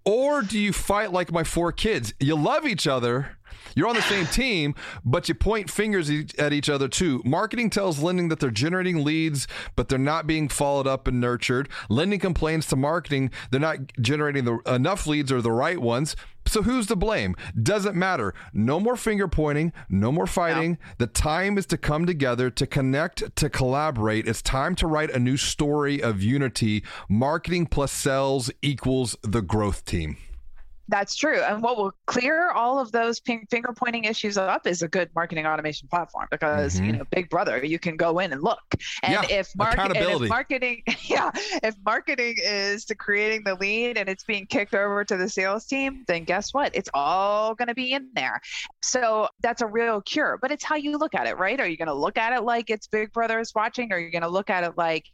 Or, 0.05 0.41
do 0.41 0.57
you 0.57 0.73
fight 0.73 1.11
like 1.11 1.31
my 1.31 1.43
four 1.43 1.71
kids? 1.71 2.13
You 2.19 2.35
love 2.35 2.65
each 2.65 2.87
other 2.87 3.37
you're 3.79 3.87
on 3.87 3.95
the 3.95 4.01
same 4.03 4.27
team, 4.27 4.75
but 5.05 5.29
you 5.29 5.35
point 5.35 5.71
fingers 5.71 6.11
at 6.37 6.51
each 6.51 6.69
other 6.69 6.89
too. 6.89 7.21
Marketing 7.23 7.69
tells 7.69 7.99
lending 7.99 8.27
that 8.27 8.41
they're 8.41 8.51
generating 8.51 9.05
leads, 9.05 9.47
but 9.77 9.87
they're 9.87 9.97
not 9.97 10.27
being 10.27 10.49
followed 10.49 10.85
up 10.85 11.07
and 11.07 11.21
nurtured. 11.21 11.69
Lending 11.89 12.19
complains 12.19 12.65
to 12.67 12.75
marketing 12.75 13.31
they're 13.51 13.59
not 13.59 13.77
generating 14.01 14.43
the, 14.43 14.57
enough 14.67 15.07
leads 15.07 15.31
or 15.31 15.41
the 15.41 15.51
right 15.51 15.79
ones. 15.81 16.17
So 16.45 16.63
who's 16.63 16.87
to 16.87 16.95
blame? 16.95 17.35
Doesn't 17.61 17.95
matter. 17.95 18.33
No 18.53 18.79
more 18.79 18.97
finger 18.97 19.27
pointing, 19.27 19.71
no 19.87 20.11
more 20.11 20.27
fighting. 20.27 20.71
No. 20.71 20.77
The 20.97 21.07
time 21.07 21.57
is 21.57 21.65
to 21.67 21.77
come 21.77 22.05
together, 22.05 22.49
to 22.49 22.67
connect, 22.67 23.35
to 23.35 23.49
collaborate. 23.49 24.27
It's 24.27 24.41
time 24.41 24.75
to 24.75 24.87
write 24.87 25.11
a 25.11 25.19
new 25.19 25.37
story 25.37 26.01
of 26.01 26.21
unity. 26.21 26.83
Marketing 27.07 27.65
plus 27.65 27.91
sales 27.91 28.51
equals 28.61 29.15
the 29.21 29.41
growth 29.41 29.85
team. 29.85 30.17
That's 30.89 31.15
true. 31.15 31.39
And 31.41 31.61
what 31.61 31.77
will 31.77 31.93
clear 32.07 32.49
all 32.49 32.79
of 32.79 32.91
those 32.91 33.19
finger 33.19 33.73
pointing 33.75 34.05
issues 34.05 34.39
up 34.39 34.65
is 34.65 34.81
a 34.81 34.87
good 34.87 35.09
marketing 35.13 35.45
automation 35.45 35.87
platform 35.87 36.27
because, 36.31 36.75
mm-hmm. 36.75 36.85
you 36.85 36.91
know, 36.93 37.03
Big 37.11 37.29
Brother, 37.29 37.63
you 37.63 37.77
can 37.77 37.95
go 37.95 38.17
in 38.17 38.33
and 38.33 38.41
look. 38.41 38.59
And 39.03 39.13
yeah, 39.13 39.37
if, 39.37 39.55
mar- 39.55 39.75
and 39.77 39.95
if 39.95 40.27
marketing, 40.27 40.81
yeah, 41.03 41.29
if 41.61 41.75
marketing 41.85 42.35
is 42.43 42.85
to 42.85 42.95
creating 42.95 43.43
the 43.43 43.53
lead 43.55 43.97
and 43.97 44.09
it's 44.09 44.23
being 44.23 44.47
kicked 44.47 44.73
over 44.73 45.05
to 45.05 45.15
the 45.15 45.29
sales 45.29 45.65
team, 45.65 46.05
then 46.07 46.23
guess 46.23 46.55
what? 46.55 46.75
It's 46.75 46.89
all 46.95 47.53
going 47.53 47.67
to 47.67 47.75
be 47.75 47.93
in 47.93 48.09
there. 48.15 48.41
So 48.81 49.27
that's 49.41 49.61
a 49.61 49.67
real 49.67 50.01
cure, 50.01 50.39
but 50.41 50.51
it's 50.51 50.63
how 50.63 50.75
you 50.75 50.97
look 50.97 51.13
at 51.13 51.27
it, 51.27 51.37
right? 51.37 51.59
Are 51.59 51.67
you 51.67 51.77
going 51.77 51.87
to 51.87 51.93
look 51.93 52.17
at 52.17 52.33
it 52.33 52.41
like 52.41 52.71
it's 52.71 52.87
Big 52.87 53.13
Brother 53.13 53.39
is 53.39 53.53
watching? 53.53 53.93
Or 53.93 53.97
are 53.97 53.99
you 53.99 54.09
going 54.09 54.23
to 54.23 54.27
look 54.27 54.49
at 54.49 54.63
it 54.63 54.73
like 54.75 55.05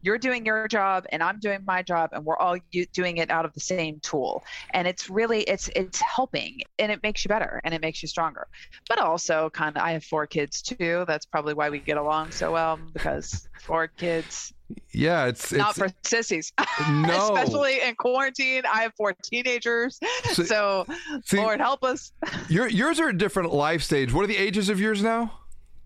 you're 0.00 0.18
doing 0.18 0.46
your 0.46 0.68
job 0.68 1.06
and 1.10 1.24
I'm 1.24 1.40
doing 1.40 1.60
my 1.66 1.82
job 1.82 2.10
and 2.12 2.24
we're 2.24 2.38
all 2.38 2.56
doing 2.92 3.16
it 3.16 3.30
out 3.30 3.44
of 3.44 3.52
the 3.52 3.60
same 3.60 3.98
tool? 3.98 4.44
And 4.70 4.86
it's 4.86 5.10
really 5.10 5.23
really 5.24 5.42
it's 5.44 5.68
it's 5.74 6.00
helping 6.00 6.60
and 6.78 6.92
it 6.92 7.02
makes 7.02 7.24
you 7.24 7.28
better 7.28 7.60
and 7.64 7.74
it 7.74 7.80
makes 7.80 8.02
you 8.02 8.08
stronger. 8.08 8.46
But 8.88 8.98
also 8.98 9.50
kind 9.50 9.76
of 9.76 9.82
i 9.82 9.92
have 9.92 10.04
four 10.04 10.26
kids 10.26 10.62
too. 10.62 11.04
That's 11.06 11.26
probably 11.26 11.54
why 11.54 11.70
we 11.70 11.78
get 11.78 11.96
along 11.96 12.32
so 12.32 12.52
well 12.52 12.78
because 12.92 13.48
four 13.62 13.88
kids. 13.88 14.52
Yeah 14.92 15.26
it's 15.26 15.52
not 15.52 15.70
it's, 15.70 15.78
for 15.78 15.88
sissies. 16.02 16.52
No. 16.88 17.34
Especially 17.34 17.80
in 17.80 17.94
quarantine 17.94 18.62
i 18.70 18.82
have 18.82 18.92
four 18.96 19.14
teenagers. 19.22 19.98
So, 20.32 20.42
so 20.44 20.86
see, 21.24 21.38
lord 21.38 21.60
help 21.60 21.84
us. 21.84 22.12
your, 22.48 22.68
yours 22.68 23.00
are 23.00 23.08
a 23.08 23.16
different 23.16 23.52
life 23.52 23.82
stage. 23.82 24.12
What 24.12 24.24
are 24.24 24.28
the 24.28 24.36
ages 24.36 24.68
of 24.68 24.80
yours 24.80 25.02
now? 25.02 25.32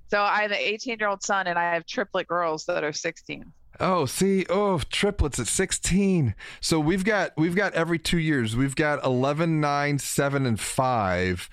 So 0.08 0.20
i 0.20 0.42
have 0.42 0.50
an 0.50 0.58
18 0.58 0.98
year 0.98 1.08
old 1.08 1.22
son 1.22 1.46
and 1.46 1.58
i 1.58 1.74
have 1.74 1.86
triplet 1.86 2.26
girls 2.26 2.64
that 2.66 2.82
are 2.82 2.92
16 2.92 3.52
Oh, 3.80 4.06
see, 4.06 4.44
oh, 4.48 4.80
triplets 4.90 5.38
at 5.38 5.46
16. 5.46 6.34
So 6.60 6.80
we've 6.80 7.04
got 7.04 7.32
we've 7.36 7.54
got 7.54 7.74
every 7.74 7.98
2 7.98 8.18
years. 8.18 8.56
We've 8.56 8.74
got 8.76 9.04
11, 9.04 9.60
9, 9.60 9.98
7 9.98 10.46
and 10.46 10.58
5 10.58 11.50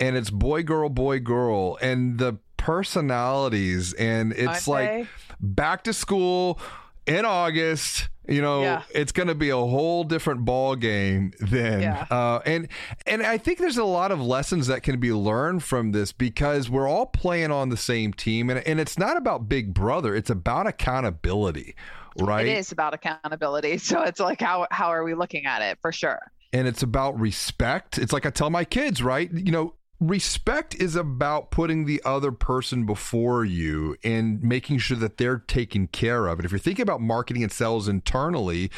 and 0.00 0.16
it's 0.16 0.30
boy 0.30 0.62
girl 0.62 0.88
boy 0.88 1.20
girl 1.20 1.78
and 1.80 2.18
the 2.18 2.38
personalities 2.56 3.92
and 3.94 4.32
it's 4.32 4.66
like 4.66 5.06
back 5.40 5.84
to 5.84 5.92
school 5.92 6.58
in 7.06 7.24
August 7.24 8.08
you 8.26 8.40
know 8.40 8.62
yeah. 8.62 8.82
it's 8.90 9.12
going 9.12 9.28
to 9.28 9.34
be 9.34 9.50
a 9.50 9.56
whole 9.56 10.02
different 10.02 10.44
ball 10.44 10.76
game 10.76 11.32
then. 11.40 11.82
Yeah. 11.82 12.06
uh, 12.10 12.40
and 12.46 12.68
and 13.06 13.22
i 13.22 13.36
think 13.36 13.58
there's 13.58 13.76
a 13.76 13.84
lot 13.84 14.10
of 14.10 14.20
lessons 14.20 14.66
that 14.68 14.82
can 14.82 14.98
be 14.98 15.12
learned 15.12 15.62
from 15.62 15.92
this 15.92 16.10
because 16.10 16.70
we're 16.70 16.88
all 16.88 17.04
playing 17.04 17.50
on 17.50 17.68
the 17.68 17.76
same 17.76 18.14
team 18.14 18.48
and, 18.48 18.66
and 18.66 18.80
it's 18.80 18.98
not 18.98 19.18
about 19.18 19.46
big 19.46 19.74
brother 19.74 20.14
it's 20.14 20.30
about 20.30 20.66
accountability 20.66 21.74
right? 22.20 22.46
It 22.46 22.58
is 22.58 22.72
about 22.72 22.94
accountability 22.94 23.78
so 23.78 24.02
it's 24.02 24.20
like 24.20 24.40
how 24.40 24.66
how 24.70 24.88
are 24.88 25.04
we 25.04 25.14
looking 25.14 25.46
at 25.46 25.62
it 25.62 25.78
for 25.80 25.92
sure. 25.92 26.20
And 26.52 26.68
it's 26.68 26.84
about 26.84 27.18
respect. 27.18 27.98
It's 27.98 28.12
like 28.12 28.26
i 28.26 28.30
tell 28.30 28.50
my 28.50 28.64
kids 28.64 29.02
right? 29.02 29.30
You 29.32 29.52
know 29.52 29.74
respect 30.00 30.74
is 30.74 30.96
about 30.96 31.50
putting 31.50 31.84
the 31.84 32.02
other 32.04 32.32
person 32.32 32.84
before 32.84 33.44
you 33.44 33.96
and 34.02 34.42
making 34.42 34.78
sure 34.78 34.96
that 34.96 35.16
they're 35.18 35.38
taken 35.38 35.86
care 35.86 36.26
of. 36.26 36.38
And 36.38 36.44
if 36.44 36.52
you're 36.52 36.58
thinking 36.58 36.82
about 36.82 37.00
marketing 37.00 37.42
and 37.42 37.52
sales 37.52 37.88
internally, 37.88 38.70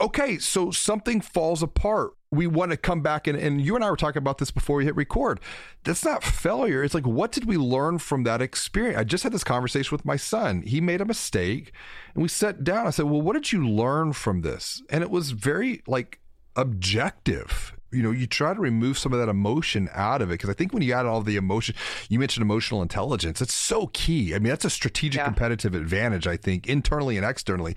okay, 0.00 0.38
so 0.38 0.70
something 0.70 1.20
falls 1.20 1.62
apart. 1.62 2.12
We 2.30 2.46
want 2.46 2.72
to 2.72 2.76
come 2.76 3.00
back 3.00 3.26
and, 3.26 3.38
and 3.38 3.60
you 3.60 3.74
and 3.74 3.82
I 3.82 3.90
were 3.90 3.96
talking 3.96 4.20
about 4.20 4.36
this 4.36 4.50
before 4.50 4.76
we 4.76 4.84
hit 4.84 4.94
record. 4.94 5.40
That's 5.84 6.04
not 6.04 6.22
failure. 6.22 6.84
It's 6.84 6.94
like, 6.94 7.06
what 7.06 7.32
did 7.32 7.46
we 7.46 7.56
learn 7.56 7.98
from 7.98 8.24
that 8.24 8.42
experience? 8.42 8.98
I 8.98 9.04
just 9.04 9.24
had 9.24 9.32
this 9.32 9.44
conversation 9.44 9.94
with 9.94 10.04
my 10.04 10.16
son. 10.16 10.60
He 10.60 10.82
made 10.82 11.00
a 11.00 11.06
mistake 11.06 11.72
and 12.14 12.22
we 12.22 12.28
sat 12.28 12.64
down. 12.64 12.86
I 12.86 12.90
said, 12.90 13.06
Well, 13.06 13.22
what 13.22 13.32
did 13.32 13.50
you 13.50 13.66
learn 13.66 14.12
from 14.12 14.42
this? 14.42 14.82
And 14.90 15.02
it 15.02 15.10
was 15.10 15.30
very 15.30 15.82
like 15.86 16.20
objective 16.54 17.77
you 17.90 18.02
know 18.02 18.10
you 18.10 18.26
try 18.26 18.52
to 18.54 18.60
remove 18.60 18.98
some 18.98 19.12
of 19.12 19.18
that 19.18 19.28
emotion 19.28 19.88
out 19.92 20.22
of 20.22 20.30
it 20.30 20.34
because 20.34 20.50
i 20.50 20.52
think 20.52 20.72
when 20.72 20.82
you 20.82 20.92
add 20.92 21.06
all 21.06 21.22
the 21.22 21.36
emotion 21.36 21.74
you 22.08 22.18
mentioned 22.18 22.42
emotional 22.42 22.82
intelligence 22.82 23.40
it's 23.40 23.54
so 23.54 23.88
key. 23.88 24.34
I 24.34 24.38
mean 24.38 24.50
that's 24.50 24.64
a 24.64 24.70
strategic 24.70 25.20
yeah. 25.20 25.24
competitive 25.24 25.74
advantage 25.74 26.26
i 26.26 26.36
think 26.36 26.66
internally 26.66 27.16
and 27.16 27.24
externally. 27.26 27.76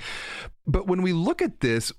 But 0.67 0.87
when 0.87 1.01
we 1.01 1.13
look 1.13 1.41
at 1.41 1.59
this 1.61 1.91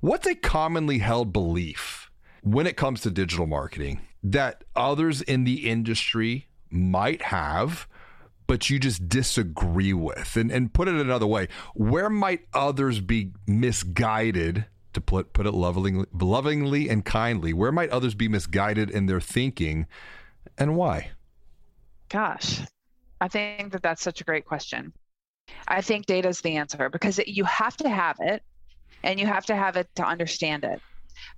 what's 0.00 0.26
a 0.26 0.34
commonly 0.34 0.98
held 0.98 1.32
belief 1.32 2.10
when 2.42 2.66
it 2.66 2.76
comes 2.76 3.00
to 3.02 3.10
digital 3.10 3.46
marketing 3.46 4.00
that 4.22 4.64
others 4.76 5.22
in 5.22 5.44
the 5.44 5.68
industry 5.68 6.48
might 6.70 7.22
have 7.22 7.86
but 8.46 8.68
you 8.68 8.78
just 8.78 9.08
disagree 9.08 9.92
with? 9.92 10.36
And, 10.36 10.50
and 10.50 10.72
put 10.72 10.88
it 10.88 10.94
another 10.94 11.26
way 11.26 11.48
where 11.74 12.10
might 12.10 12.46
others 12.52 13.00
be 13.00 13.32
misguided 13.46 14.66
to 14.94 15.00
put 15.00 15.32
put 15.32 15.46
it 15.46 15.52
lovingly, 15.52 16.06
lovingly 16.12 16.88
and 16.88 17.04
kindly, 17.04 17.52
where 17.52 17.72
might 17.72 17.90
others 17.90 18.14
be 18.14 18.28
misguided 18.28 18.90
in 18.90 19.06
their 19.06 19.20
thinking, 19.20 19.86
and 20.58 20.76
why? 20.76 21.10
Gosh, 22.08 22.60
I 23.20 23.28
think 23.28 23.72
that 23.72 23.82
that's 23.82 24.02
such 24.02 24.20
a 24.20 24.24
great 24.24 24.44
question. 24.44 24.92
I 25.68 25.80
think 25.80 26.06
data 26.06 26.28
is 26.28 26.40
the 26.40 26.56
answer 26.56 26.88
because 26.88 27.18
it, 27.18 27.28
you 27.28 27.44
have 27.44 27.76
to 27.78 27.88
have 27.88 28.16
it, 28.20 28.42
and 29.02 29.20
you 29.20 29.26
have 29.26 29.46
to 29.46 29.56
have 29.56 29.76
it 29.76 29.88
to 29.96 30.04
understand 30.04 30.64
it. 30.64 30.80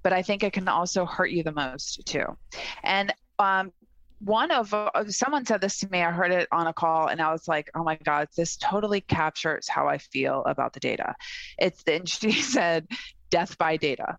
But 0.02 0.12
I 0.12 0.22
think 0.22 0.42
it 0.42 0.52
can 0.52 0.68
also 0.68 1.04
hurt 1.04 1.30
you 1.30 1.42
the 1.42 1.52
most 1.52 2.04
too. 2.06 2.36
And 2.82 3.12
um, 3.38 3.72
one 4.20 4.50
of 4.50 4.72
uh, 4.72 4.90
someone 5.08 5.44
said 5.44 5.60
this 5.60 5.78
to 5.78 5.88
me 5.90 6.02
i 6.02 6.10
heard 6.10 6.32
it 6.32 6.48
on 6.50 6.66
a 6.66 6.72
call 6.72 7.08
and 7.08 7.20
i 7.20 7.30
was 7.30 7.46
like 7.46 7.70
oh 7.74 7.84
my 7.84 7.96
god 8.04 8.28
this 8.36 8.56
totally 8.56 9.00
captures 9.00 9.68
how 9.68 9.86
i 9.86 9.98
feel 9.98 10.42
about 10.46 10.72
the 10.72 10.80
data 10.80 11.14
it's 11.58 11.82
and 11.86 12.08
she 12.08 12.32
said 12.42 12.86
death 13.30 13.56
by 13.58 13.76
data. 13.76 14.18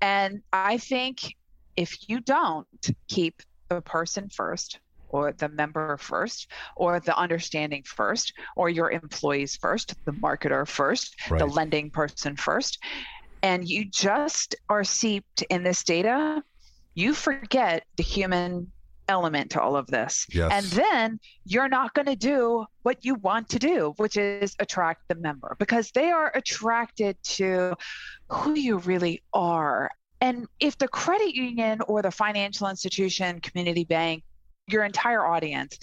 And 0.00 0.42
I 0.52 0.78
think 0.78 1.34
if 1.76 2.08
you 2.08 2.20
don't 2.20 2.66
keep 3.08 3.42
the 3.68 3.80
person 3.80 4.28
first, 4.28 4.78
or 5.08 5.32
the 5.32 5.48
member 5.48 5.96
first, 5.98 6.50
or 6.74 7.00
the 7.00 7.16
understanding 7.16 7.82
first, 7.84 8.32
or 8.56 8.68
your 8.68 8.90
employees 8.90 9.56
first, 9.56 9.94
the 10.04 10.12
marketer 10.12 10.66
first, 10.66 11.14
right. 11.30 11.38
the 11.38 11.46
lending 11.46 11.90
person 11.90 12.36
first, 12.36 12.78
and 13.42 13.68
you 13.68 13.84
just 13.84 14.56
are 14.68 14.84
seeped 14.84 15.42
in 15.50 15.62
this 15.62 15.84
data, 15.84 16.42
you 16.94 17.14
forget 17.14 17.84
the 17.96 18.02
human 18.02 18.72
element 19.08 19.50
to 19.52 19.60
all 19.60 19.76
of 19.76 19.86
this. 19.86 20.26
Yes. 20.30 20.50
And 20.52 20.64
then 20.66 21.20
you're 21.44 21.68
not 21.68 21.94
going 21.94 22.06
to 22.06 22.16
do 22.16 22.66
what 22.82 23.04
you 23.04 23.14
want 23.16 23.48
to 23.50 23.58
do, 23.58 23.94
which 23.96 24.16
is 24.16 24.54
attract 24.58 25.02
the 25.08 25.14
member 25.14 25.56
because 25.58 25.90
they 25.92 26.10
are 26.10 26.32
attracted 26.34 27.16
to 27.24 27.74
who 28.30 28.54
you 28.54 28.78
really 28.78 29.22
are. 29.32 29.90
And 30.20 30.46
if 30.60 30.78
the 30.78 30.88
credit 30.88 31.34
union 31.34 31.80
or 31.86 32.02
the 32.02 32.10
financial 32.10 32.68
institution, 32.68 33.40
community 33.40 33.84
bank, 33.84 34.24
your 34.68 34.84
entire 34.84 35.24
audience, 35.24 35.78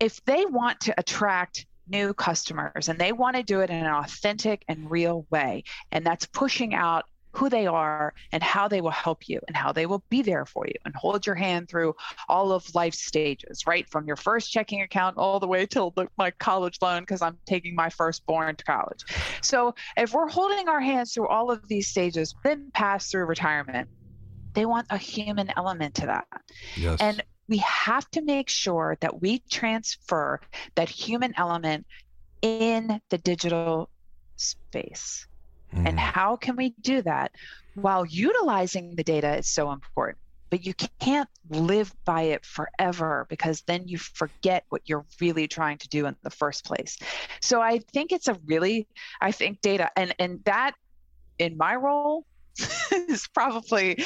if 0.00 0.24
they 0.24 0.44
want 0.46 0.80
to 0.80 0.94
attract 0.98 1.66
new 1.88 2.12
customers 2.14 2.88
and 2.88 2.98
they 2.98 3.12
want 3.12 3.36
to 3.36 3.42
do 3.42 3.60
it 3.60 3.70
in 3.70 3.76
an 3.76 3.86
authentic 3.86 4.64
and 4.68 4.90
real 4.90 5.26
way, 5.30 5.62
and 5.92 6.04
that's 6.04 6.26
pushing 6.26 6.74
out 6.74 7.04
who 7.36 7.50
they 7.50 7.66
are 7.66 8.14
and 8.32 8.42
how 8.42 8.66
they 8.66 8.80
will 8.80 8.90
help 8.90 9.28
you 9.28 9.38
and 9.46 9.56
how 9.56 9.70
they 9.70 9.84
will 9.84 10.02
be 10.08 10.22
there 10.22 10.46
for 10.46 10.66
you 10.66 10.74
and 10.86 10.94
hold 10.94 11.26
your 11.26 11.34
hand 11.34 11.68
through 11.68 11.94
all 12.28 12.50
of 12.50 12.74
life 12.74 12.94
stages, 12.94 13.66
right? 13.66 13.88
From 13.90 14.06
your 14.06 14.16
first 14.16 14.50
checking 14.50 14.80
account 14.80 15.18
all 15.18 15.38
the 15.38 15.46
way 15.46 15.66
till 15.66 15.90
the, 15.90 16.08
my 16.16 16.30
college 16.30 16.78
loan 16.80 17.02
because 17.02 17.20
I'm 17.20 17.38
taking 17.46 17.74
my 17.74 17.90
firstborn 17.90 18.56
to 18.56 18.64
college. 18.64 19.04
So 19.42 19.74
if 19.96 20.14
we're 20.14 20.28
holding 20.28 20.68
our 20.68 20.80
hands 20.80 21.12
through 21.12 21.28
all 21.28 21.50
of 21.50 21.68
these 21.68 21.88
stages, 21.88 22.34
then 22.42 22.70
pass 22.72 23.10
through 23.10 23.26
retirement, 23.26 23.88
they 24.54 24.64
want 24.64 24.86
a 24.88 24.96
human 24.96 25.52
element 25.56 25.94
to 25.96 26.06
that. 26.06 26.26
Yes. 26.74 27.00
And 27.00 27.22
we 27.48 27.58
have 27.58 28.10
to 28.12 28.22
make 28.22 28.48
sure 28.48 28.96
that 29.00 29.20
we 29.20 29.42
transfer 29.50 30.40
that 30.74 30.88
human 30.88 31.34
element 31.36 31.86
in 32.40 33.00
the 33.10 33.18
digital 33.18 33.90
space. 34.36 35.26
Mm. 35.74 35.88
And 35.88 36.00
how 36.00 36.36
can 36.36 36.56
we 36.56 36.74
do 36.80 37.02
that 37.02 37.32
while 37.74 38.04
utilizing 38.04 38.94
the 38.96 39.04
data 39.04 39.38
is 39.38 39.48
so 39.48 39.72
important? 39.72 40.18
But 40.48 40.64
you 40.64 40.74
can't 41.00 41.28
live 41.50 41.92
by 42.04 42.22
it 42.22 42.44
forever 42.44 43.26
because 43.28 43.62
then 43.62 43.88
you 43.88 43.98
forget 43.98 44.64
what 44.68 44.82
you're 44.86 45.04
really 45.20 45.48
trying 45.48 45.78
to 45.78 45.88
do 45.88 46.06
in 46.06 46.14
the 46.22 46.30
first 46.30 46.64
place. 46.64 46.98
So 47.40 47.60
I 47.60 47.80
think 47.92 48.12
it's 48.12 48.28
a 48.28 48.38
really, 48.46 48.86
I 49.20 49.32
think 49.32 49.60
data 49.60 49.90
and 49.96 50.14
and 50.20 50.44
that 50.44 50.74
in 51.38 51.56
my 51.56 51.74
role 51.74 52.26
is 53.08 53.26
probably 53.34 54.04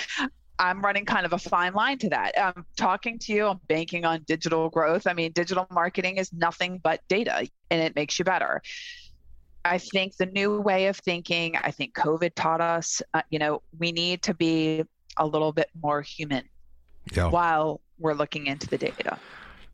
I'm 0.60 0.82
running 0.82 1.06
kind 1.06 1.24
of 1.24 1.32
a 1.32 1.38
fine 1.38 1.72
line 1.72 1.96
to 1.98 2.10
that. 2.10 2.38
I'm 2.38 2.66
talking 2.76 3.18
to 3.20 3.32
you, 3.32 3.46
I'm 3.46 3.60
banking 3.66 4.04
on 4.04 4.22
digital 4.26 4.68
growth. 4.68 5.06
I 5.06 5.14
mean, 5.14 5.32
digital 5.32 5.66
marketing 5.70 6.18
is 6.18 6.32
nothing 6.34 6.78
but 6.82 7.00
data 7.08 7.48
and 7.70 7.82
it 7.82 7.96
makes 7.96 8.18
you 8.18 8.26
better. 8.26 8.60
I 9.64 9.78
think 9.78 10.16
the 10.16 10.26
new 10.26 10.60
way 10.60 10.86
of 10.86 10.96
thinking, 10.96 11.56
I 11.56 11.70
think 11.70 11.94
COVID 11.94 12.34
taught 12.34 12.60
us, 12.60 13.02
uh, 13.14 13.22
you 13.30 13.38
know, 13.38 13.62
we 13.78 13.92
need 13.92 14.22
to 14.22 14.34
be 14.34 14.84
a 15.16 15.26
little 15.26 15.52
bit 15.52 15.68
more 15.82 16.02
human 16.02 16.48
yeah. 17.12 17.28
while 17.28 17.80
we're 17.98 18.14
looking 18.14 18.46
into 18.46 18.66
the 18.66 18.78
data. 18.78 19.18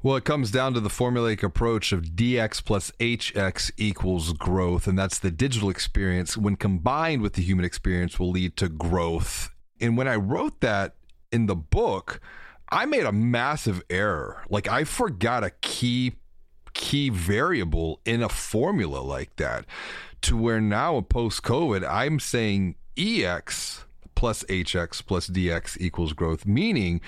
Well, 0.02 0.16
it 0.16 0.24
comes 0.24 0.50
down 0.50 0.74
to 0.74 0.80
the 0.80 0.88
formulaic 0.88 1.42
approach 1.42 1.92
of 1.92 2.02
DX 2.02 2.64
plus 2.64 2.90
HX 3.00 3.72
equals 3.76 4.32
growth. 4.34 4.86
And 4.86 4.98
that's 4.98 5.18
the 5.18 5.30
digital 5.30 5.70
experience, 5.70 6.36
when 6.36 6.56
combined 6.56 7.22
with 7.22 7.32
the 7.32 7.42
human 7.42 7.64
experience, 7.64 8.18
will 8.18 8.30
lead 8.30 8.56
to 8.58 8.68
growth. 8.68 9.50
And 9.80 9.96
when 9.96 10.06
I 10.08 10.16
wrote 10.16 10.60
that 10.60 10.94
in 11.32 11.46
the 11.46 11.56
book, 11.56 12.20
I 12.70 12.86
made 12.86 13.04
a 13.04 13.12
massive 13.12 13.82
error. 13.88 14.42
Like, 14.48 14.68
I 14.68 14.84
forgot 14.84 15.44
a 15.44 15.50
key 15.60 16.14
key 16.76 17.08
variable 17.08 18.00
in 18.04 18.22
a 18.22 18.28
formula 18.28 18.98
like 18.98 19.34
that 19.36 19.64
to 20.22 20.36
where 20.36 20.60
now 20.60 21.00
post 21.00 21.42
COVID, 21.42 21.88
I'm 21.88 22.20
saying 22.20 22.76
EX 22.98 23.84
plus 24.14 24.44
HX 24.44 25.04
plus 25.04 25.28
DX 25.28 25.80
equals 25.80 26.12
growth, 26.12 26.46
meaning 26.46 27.00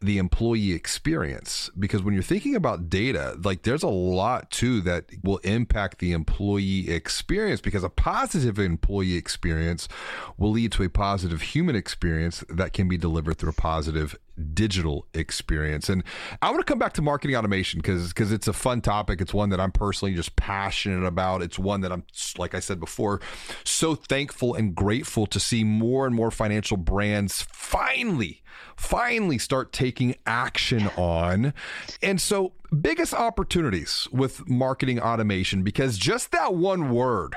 the 0.00 0.18
employee 0.18 0.72
experience. 0.72 1.70
Because 1.78 2.02
when 2.02 2.12
you're 2.12 2.22
thinking 2.22 2.54
about 2.54 2.90
data 2.90 3.36
like 3.42 3.62
there's 3.62 3.82
a 3.82 3.88
lot 3.88 4.50
too 4.50 4.82
that 4.82 5.06
will 5.24 5.38
impact 5.38 5.98
the 5.98 6.12
employee 6.12 6.90
experience 6.90 7.62
because 7.62 7.82
a 7.82 7.88
positive 7.88 8.58
employee 8.58 9.16
experience 9.16 9.88
will 10.36 10.50
lead 10.50 10.72
to 10.72 10.82
a 10.82 10.90
positive 10.90 11.40
human 11.40 11.74
experience 11.74 12.44
that 12.50 12.74
can 12.74 12.88
be 12.88 12.98
delivered 12.98 13.38
through 13.38 13.50
a 13.50 13.54
positive 13.54 14.16
digital 14.54 15.06
experience. 15.14 15.88
And 15.88 16.02
i 16.42 16.50
want 16.50 16.64
to 16.64 16.70
come 16.70 16.78
back 16.78 16.92
to 16.94 17.02
marketing 17.02 17.36
automation 17.36 17.80
because 17.80 18.08
because 18.08 18.32
it's 18.32 18.48
a 18.48 18.52
fun 18.52 18.80
topic. 18.80 19.20
It's 19.20 19.34
one 19.34 19.50
that 19.50 19.60
i'm 19.60 19.72
personally 19.72 20.14
just 20.14 20.36
passionate 20.36 21.06
about. 21.06 21.42
It's 21.42 21.58
one 21.58 21.80
that 21.82 21.92
i'm 21.92 22.04
like 22.38 22.54
i 22.54 22.60
said 22.60 22.80
before 22.80 23.20
so 23.64 23.94
thankful 23.94 24.54
and 24.54 24.74
grateful 24.74 25.26
to 25.26 25.40
see 25.40 25.64
more 25.64 26.06
and 26.06 26.14
more 26.14 26.30
financial 26.30 26.76
brands 26.76 27.42
finally 27.50 28.42
finally 28.76 29.38
start 29.38 29.72
taking 29.72 30.14
action 30.26 30.88
on. 30.96 31.54
And 32.02 32.20
so, 32.20 32.52
biggest 32.80 33.14
opportunities 33.14 34.08
with 34.12 34.48
marketing 34.48 35.00
automation 35.00 35.62
because 35.62 35.98
just 35.98 36.32
that 36.32 36.54
one 36.54 36.90
word 36.90 37.36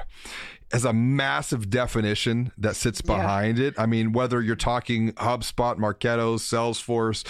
has 0.72 0.86
a 0.86 0.94
massive 0.94 1.70
definition 1.70 2.52
that 2.58 2.76
sits 2.76 3.02
behind 3.02 3.58
yeah. 3.58 3.68
it. 3.68 3.76
I 3.78 3.86
mean, 3.86 4.12
whether 4.12 4.42
you're 4.42 4.56
talking 4.56 5.14
HubSpot, 5.14 5.78
Marketo, 5.78 6.36
Salesforce, 6.38 7.24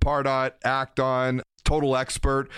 Pardot, 0.00 0.52
Act-On, 0.64 1.42
Total 1.64 1.96
Expert, 1.96 2.48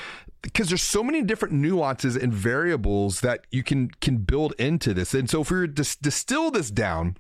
because 0.43 0.69
there's 0.69 0.83
so 0.83 1.03
many 1.03 1.23
different 1.23 1.55
nuances 1.55 2.17
and 2.17 2.33
variables 2.33 3.21
that 3.21 3.47
you 3.51 3.63
can 3.63 3.91
can 4.01 4.19
build 4.19 4.55
into 4.59 4.95
this. 4.95 5.15
And 5.15 5.29
so 5.29 5.43
if 5.43 5.51
we 5.51 5.59
were 5.59 5.67
to 5.67 5.97
distill 6.01 6.51
this 6.51 6.71
down, 6.71 7.17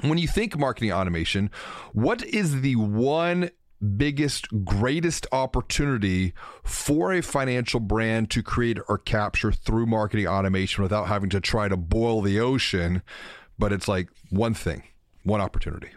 when 0.00 0.18
you 0.18 0.28
think 0.28 0.56
marketing 0.58 0.92
automation, 0.92 1.50
what 1.92 2.24
is 2.24 2.62
the 2.62 2.76
one 2.76 3.50
biggest, 3.96 4.46
greatest 4.64 5.26
opportunity 5.32 6.34
for 6.64 7.12
a 7.12 7.22
financial 7.22 7.80
brand 7.80 8.30
to 8.30 8.42
create 8.42 8.78
or 8.88 8.98
capture 8.98 9.52
through 9.52 9.86
marketing 9.86 10.26
automation 10.26 10.82
without 10.82 11.08
having 11.08 11.30
to 11.30 11.40
try 11.40 11.68
to 11.68 11.76
boil 11.76 12.20
the 12.20 12.40
ocean? 12.40 13.02
But 13.58 13.72
it's 13.72 13.88
like 13.88 14.08
one 14.30 14.54
thing, 14.54 14.84
one 15.24 15.40
opportunity. 15.40 15.88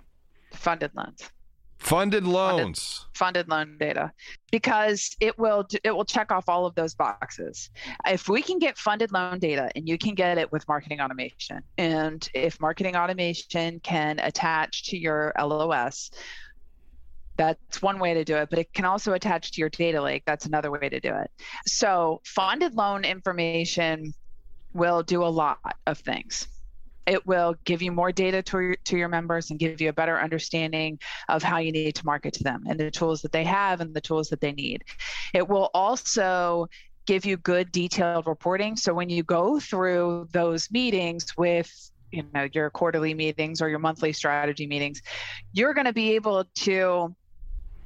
Funded 0.53 0.91
loans. 0.95 1.29
Funded 1.77 2.25
loans. 2.25 3.05
Funded, 3.13 3.47
funded, 3.47 3.49
loan 3.49 3.77
data 3.77 4.11
because 4.51 5.15
it 5.19 5.37
will 5.37 5.67
it 5.83 5.91
will 5.91 6.05
check 6.05 6.31
off 6.31 6.47
all 6.47 6.65
of 6.65 6.73
those 6.75 6.95
boxes. 6.95 7.69
If 8.07 8.29
we 8.29 8.41
can 8.41 8.57
get 8.57 8.77
funded 8.77 9.11
loan 9.11 9.39
data 9.39 9.69
and 9.75 9.87
you 9.87 9.97
can 9.97 10.15
get 10.15 10.37
it 10.37 10.51
with 10.51 10.67
marketing 10.67 11.01
automation 11.01 11.61
and 11.77 12.27
if 12.33 12.59
marketing 12.59 12.95
automation 12.95 13.79
can 13.81 14.19
attach 14.19 14.85
to 14.85 14.97
your 14.97 15.33
LOS 15.37 16.09
that's 17.37 17.81
one 17.81 17.99
way 17.99 18.13
to 18.13 18.23
do 18.23 18.35
it, 18.35 18.49
but 18.49 18.59
it 18.59 18.73
can 18.73 18.85
also 18.85 19.13
attach 19.13 19.51
to 19.53 19.61
your 19.61 19.69
data 19.69 20.01
lake. 20.01 20.23
That's 20.25 20.45
another 20.45 20.71
way 20.71 20.89
to 20.89 20.99
do 20.99 21.13
it. 21.15 21.31
So, 21.65 22.21
funded 22.25 22.75
loan 22.75 23.05
information 23.05 24.13
will 24.73 25.03
do 25.03 25.23
a 25.23 25.27
lot 25.27 25.59
of 25.85 25.97
things 25.99 26.47
it 27.05 27.25
will 27.25 27.55
give 27.65 27.81
you 27.81 27.91
more 27.91 28.11
data 28.11 28.41
to 28.41 28.59
your, 28.59 28.75
to 28.85 28.97
your 28.97 29.07
members 29.07 29.49
and 29.49 29.59
give 29.59 29.79
you 29.79 29.89
a 29.89 29.93
better 29.93 30.19
understanding 30.19 30.99
of 31.29 31.43
how 31.43 31.57
you 31.57 31.71
need 31.71 31.95
to 31.95 32.05
market 32.05 32.33
to 32.33 32.43
them 32.43 32.63
and 32.67 32.79
the 32.79 32.91
tools 32.91 33.21
that 33.21 33.31
they 33.31 33.43
have 33.43 33.81
and 33.81 33.93
the 33.93 34.01
tools 34.01 34.29
that 34.29 34.41
they 34.41 34.51
need. 34.51 34.83
It 35.33 35.47
will 35.47 35.69
also 35.73 36.67
give 37.05 37.25
you 37.25 37.37
good 37.37 37.71
detailed 37.71 38.25
reporting. 38.25 38.75
So 38.75 38.93
when 38.93 39.09
you 39.09 39.23
go 39.23 39.59
through 39.59 40.27
those 40.31 40.71
meetings 40.71 41.37
with 41.37 41.71
you 42.11 42.23
know 42.33 42.47
your 42.53 42.69
quarterly 42.69 43.13
meetings 43.13 43.61
or 43.61 43.69
your 43.69 43.79
monthly 43.79 44.13
strategy 44.13 44.65
meetings, 44.65 45.01
you're 45.53 45.73
going 45.73 45.85
to 45.85 45.93
be 45.93 46.15
able 46.15 46.45
to 46.55 47.15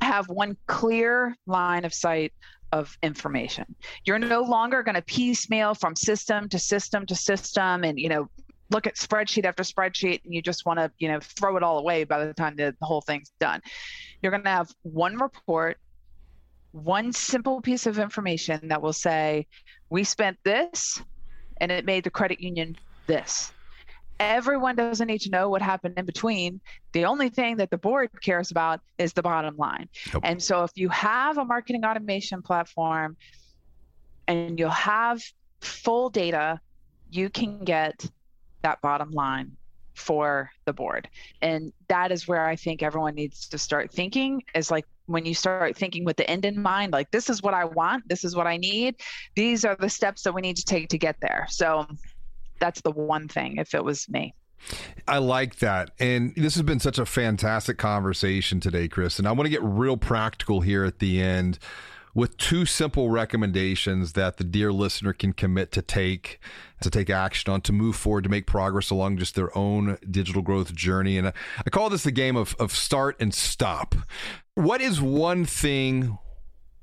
have 0.02 0.28
one 0.30 0.58
clear 0.68 1.36
line 1.46 1.86
of 1.86 1.94
sight 1.94 2.34
of 2.72 2.98
information. 3.02 3.76
You're 4.06 4.20
no 4.20 4.42
longer 4.42 4.84
going 4.84 4.96
to 4.96 5.02
piecemeal 5.02 5.74
from 5.76 5.96
system 5.96 6.50
to 6.50 6.60
system 6.60 7.06
to 7.08 7.16
system 7.16 7.84
and 7.84 8.00
you 8.00 8.10
know 8.10 8.30
look 8.72 8.86
at 8.86 8.96
spreadsheet 8.96 9.46
after 9.46 9.64
spreadsheet 9.64 10.24
and 10.24 10.34
you 10.34 10.42
just 10.42 10.66
want 10.66 10.80
to 10.80 10.92
you 11.00 11.08
know 11.08 11.20
throw 11.20 11.58
it 11.58 11.64
all 11.64 11.80
away 11.80 12.04
by 12.04 12.24
the 12.24 12.34
time 12.34 12.56
the, 12.56 12.76
whole 12.82 13.02
thing's 13.02 13.32
done 13.40 13.62
you're 14.22 14.32
going 14.32 14.44
to 14.44 14.50
have 14.50 14.72
one 14.84 15.18
report 15.18 15.78
one 16.72 17.12
simple 17.12 17.62
piece 17.62 17.88
of 17.88 17.98
information 17.98 18.60
that 18.68 18.82
will 18.82 18.94
say 18.94 19.48
we 19.90 20.04
spent 20.04 20.38
this 20.44 21.02
and 21.58 21.72
it 21.72 21.84
made 21.84 22.04
the 22.04 22.12
credit 22.12 22.40
union 22.40 22.78
this 23.08 23.52
everyone 24.20 24.76
doesn't 24.76 25.08
need 25.08 25.22
to 25.22 25.30
know 25.30 25.50
what 25.50 25.62
happened 25.62 25.94
in 25.98 26.06
between 26.06 26.60
the 26.94 27.06
only 27.06 27.30
thing 27.30 27.58
that 27.58 27.70
the 27.70 27.78
board 27.78 28.10
cares 28.22 28.52
about 28.52 28.82
is 28.98 29.14
the 29.14 29.22
bottom 29.22 29.56
line 29.58 29.88
yep. 30.14 30.22
and 30.24 30.42
so 30.42 30.64
if 30.64 30.72
you 30.76 30.90
have 30.90 31.38
a 31.38 31.46
marketing 31.46 31.86
automation 31.86 32.42
platform 32.42 33.16
and 34.28 34.60
you'll 34.60 34.70
have 34.70 35.22
full 35.62 36.10
data 36.10 36.60
you 37.12 37.30
can 37.30 37.64
get 37.64 38.06
that 38.62 38.82
bottom 38.82 39.12
line 39.12 39.56
for 40.00 40.50
the 40.66 40.74
board. 40.74 41.10
And 41.42 41.74
that 41.90 42.12
is 42.12 42.28
where 42.28 42.46
I 42.46 42.56
think 42.56 42.82
everyone 42.82 43.16
needs 43.16 43.48
to 43.50 43.58
start 43.58 43.92
thinking 43.92 44.42
is 44.56 44.72
like 44.72 44.86
when 45.08 45.26
you 45.26 45.34
start 45.34 45.76
thinking 45.76 46.06
with 46.06 46.18
the 46.18 46.30
end 46.30 46.46
in 46.46 46.62
mind, 46.62 46.94
like 46.94 47.12
this 47.12 47.30
is 47.30 47.42
what 47.42 47.54
I 47.54 47.66
want, 47.66 48.08
this 48.08 48.24
is 48.24 48.36
what 48.36 48.48
I 48.48 48.58
need, 48.58 48.96
these 49.36 49.66
are 49.66 49.76
the 49.76 49.90
steps 49.90 50.24
that 50.24 50.34
we 50.34 50.42
need 50.42 50.56
to 50.58 50.66
take 50.66 50.90
to 50.90 50.98
get 50.98 51.18
there. 51.22 51.46
So 51.50 51.86
that's 52.60 52.82
the 52.82 52.92
one 52.92 53.28
thing 53.28 53.58
if 53.58 53.74
it 53.74 53.84
was 53.84 54.08
me. 54.10 54.34
I 55.08 55.20
like 55.20 55.58
that. 55.60 55.92
And 56.00 56.34
this 56.36 56.56
has 56.56 56.64
been 56.64 56.80
such 56.80 57.00
a 57.00 57.06
fantastic 57.06 57.78
conversation 57.78 58.60
today, 58.60 58.88
Chris. 58.88 59.18
And 59.18 59.28
I 59.28 59.32
want 59.32 59.46
to 59.46 59.50
get 59.50 59.64
real 59.64 59.98
practical 59.98 60.62
here 60.62 60.84
at 60.84 61.00
the 61.00 61.22
end 61.22 61.60
with 62.14 62.36
two 62.38 62.66
simple 62.66 63.10
recommendations 63.10 64.14
that 64.14 64.38
the 64.38 64.44
dear 64.44 64.72
listener 64.72 65.14
can 65.14 65.34
commit 65.34 65.72
to 65.72 65.82
take 65.82 66.40
to 66.82 66.90
take 66.90 67.10
action 67.10 67.52
on 67.52 67.62
to 67.62 67.72
move 67.72 67.96
forward 67.96 68.24
to 68.24 68.30
make 68.30 68.48
progress 68.48 68.90
along 68.90 69.18
just 69.18 69.36
their 69.36 69.56
own 69.58 69.98
digital 70.10 70.42
growth 70.42 70.74
journey 70.74 71.18
and 71.18 71.28
i 71.28 71.70
call 71.70 71.90
this 71.90 72.04
the 72.04 72.12
game 72.12 72.36
of, 72.36 72.56
of 72.60 72.72
start 72.72 73.16
and 73.20 73.34
stop 73.34 73.96
what 74.56 74.82
is 74.82 75.00
one 75.02 75.46
thing 75.46 76.18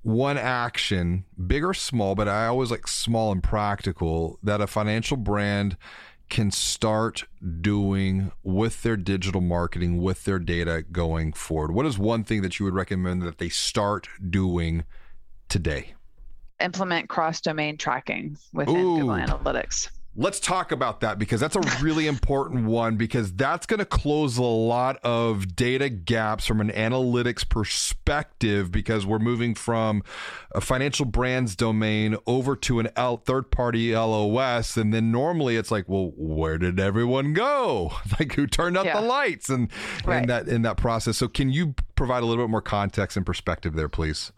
one 0.06 0.38
action 0.38 1.24
big 1.46 1.64
or 1.64 1.74
small 1.74 2.14
but 2.14 2.28
i 2.28 2.46
always 2.46 2.70
like 2.70 2.86
small 2.86 3.32
and 3.32 3.42
practical 3.42 4.38
that 4.42 4.60
a 4.60 4.66
financial 4.66 5.16
brand 5.16 5.76
can 6.28 6.50
start 6.50 7.24
doing 7.60 8.32
with 8.42 8.82
their 8.82 8.96
digital 8.96 9.40
marketing 9.40 10.00
with 10.00 10.24
their 10.24 10.38
data 10.38 10.84
going 10.92 11.32
forward 11.32 11.72
what 11.72 11.86
is 11.86 11.98
one 11.98 12.22
thing 12.22 12.42
that 12.42 12.58
you 12.58 12.64
would 12.64 12.74
recommend 12.74 13.22
that 13.22 13.38
they 13.38 13.48
start 13.48 14.08
doing 14.30 14.84
today? 15.48 15.94
Implement 16.60 17.08
cross 17.08 17.40
domain 17.40 17.76
tracking 17.76 18.36
within 18.52 18.76
Ooh. 18.76 19.00
Google 19.00 19.16
Analytics. 19.16 19.90
Let's 20.18 20.40
talk 20.40 20.72
about 20.72 21.00
that 21.00 21.18
because 21.18 21.40
that's 21.40 21.56
a 21.56 21.60
really 21.82 22.06
important 22.06 22.64
one 22.64 22.96
because 22.96 23.32
that's 23.34 23.66
going 23.66 23.80
to 23.80 23.84
close 23.84 24.38
a 24.38 24.42
lot 24.42 24.98
of 25.02 25.54
data 25.54 25.90
gaps 25.90 26.46
from 26.46 26.60
an 26.60 26.70
analytics 26.70 27.46
perspective 27.46 28.72
because 28.72 29.04
we're 29.04 29.18
moving 29.18 29.54
from 29.54 30.02
a 30.52 30.60
financial 30.62 31.04
brands 31.04 31.54
domain 31.54 32.16
over 32.26 32.56
to 32.56 32.80
an 32.80 32.88
L- 32.96 33.18
third 33.18 33.50
party 33.50 33.94
LOS. 33.94 34.78
And 34.78 34.94
then 34.94 35.12
normally 35.12 35.56
it's 35.56 35.70
like, 35.70 35.84
well, 35.86 36.12
where 36.16 36.56
did 36.56 36.80
everyone 36.80 37.32
go? 37.32 37.92
Like 38.18 38.34
who 38.34 38.46
turned 38.46 38.78
out 38.78 38.86
yeah. 38.86 38.98
the 38.98 39.06
lights 39.06 39.50
and, 39.50 39.70
right. 40.06 40.18
and 40.18 40.30
that 40.30 40.48
in 40.48 40.62
that 40.62 40.78
process. 40.78 41.18
So 41.18 41.28
can 41.28 41.50
you 41.50 41.74
provide 41.96 42.22
a 42.22 42.26
little 42.26 42.42
bit 42.44 42.50
more 42.50 42.62
context 42.62 43.16
and 43.16 43.26
perspective 43.26 43.74
there, 43.74 43.90
please? 43.90 44.32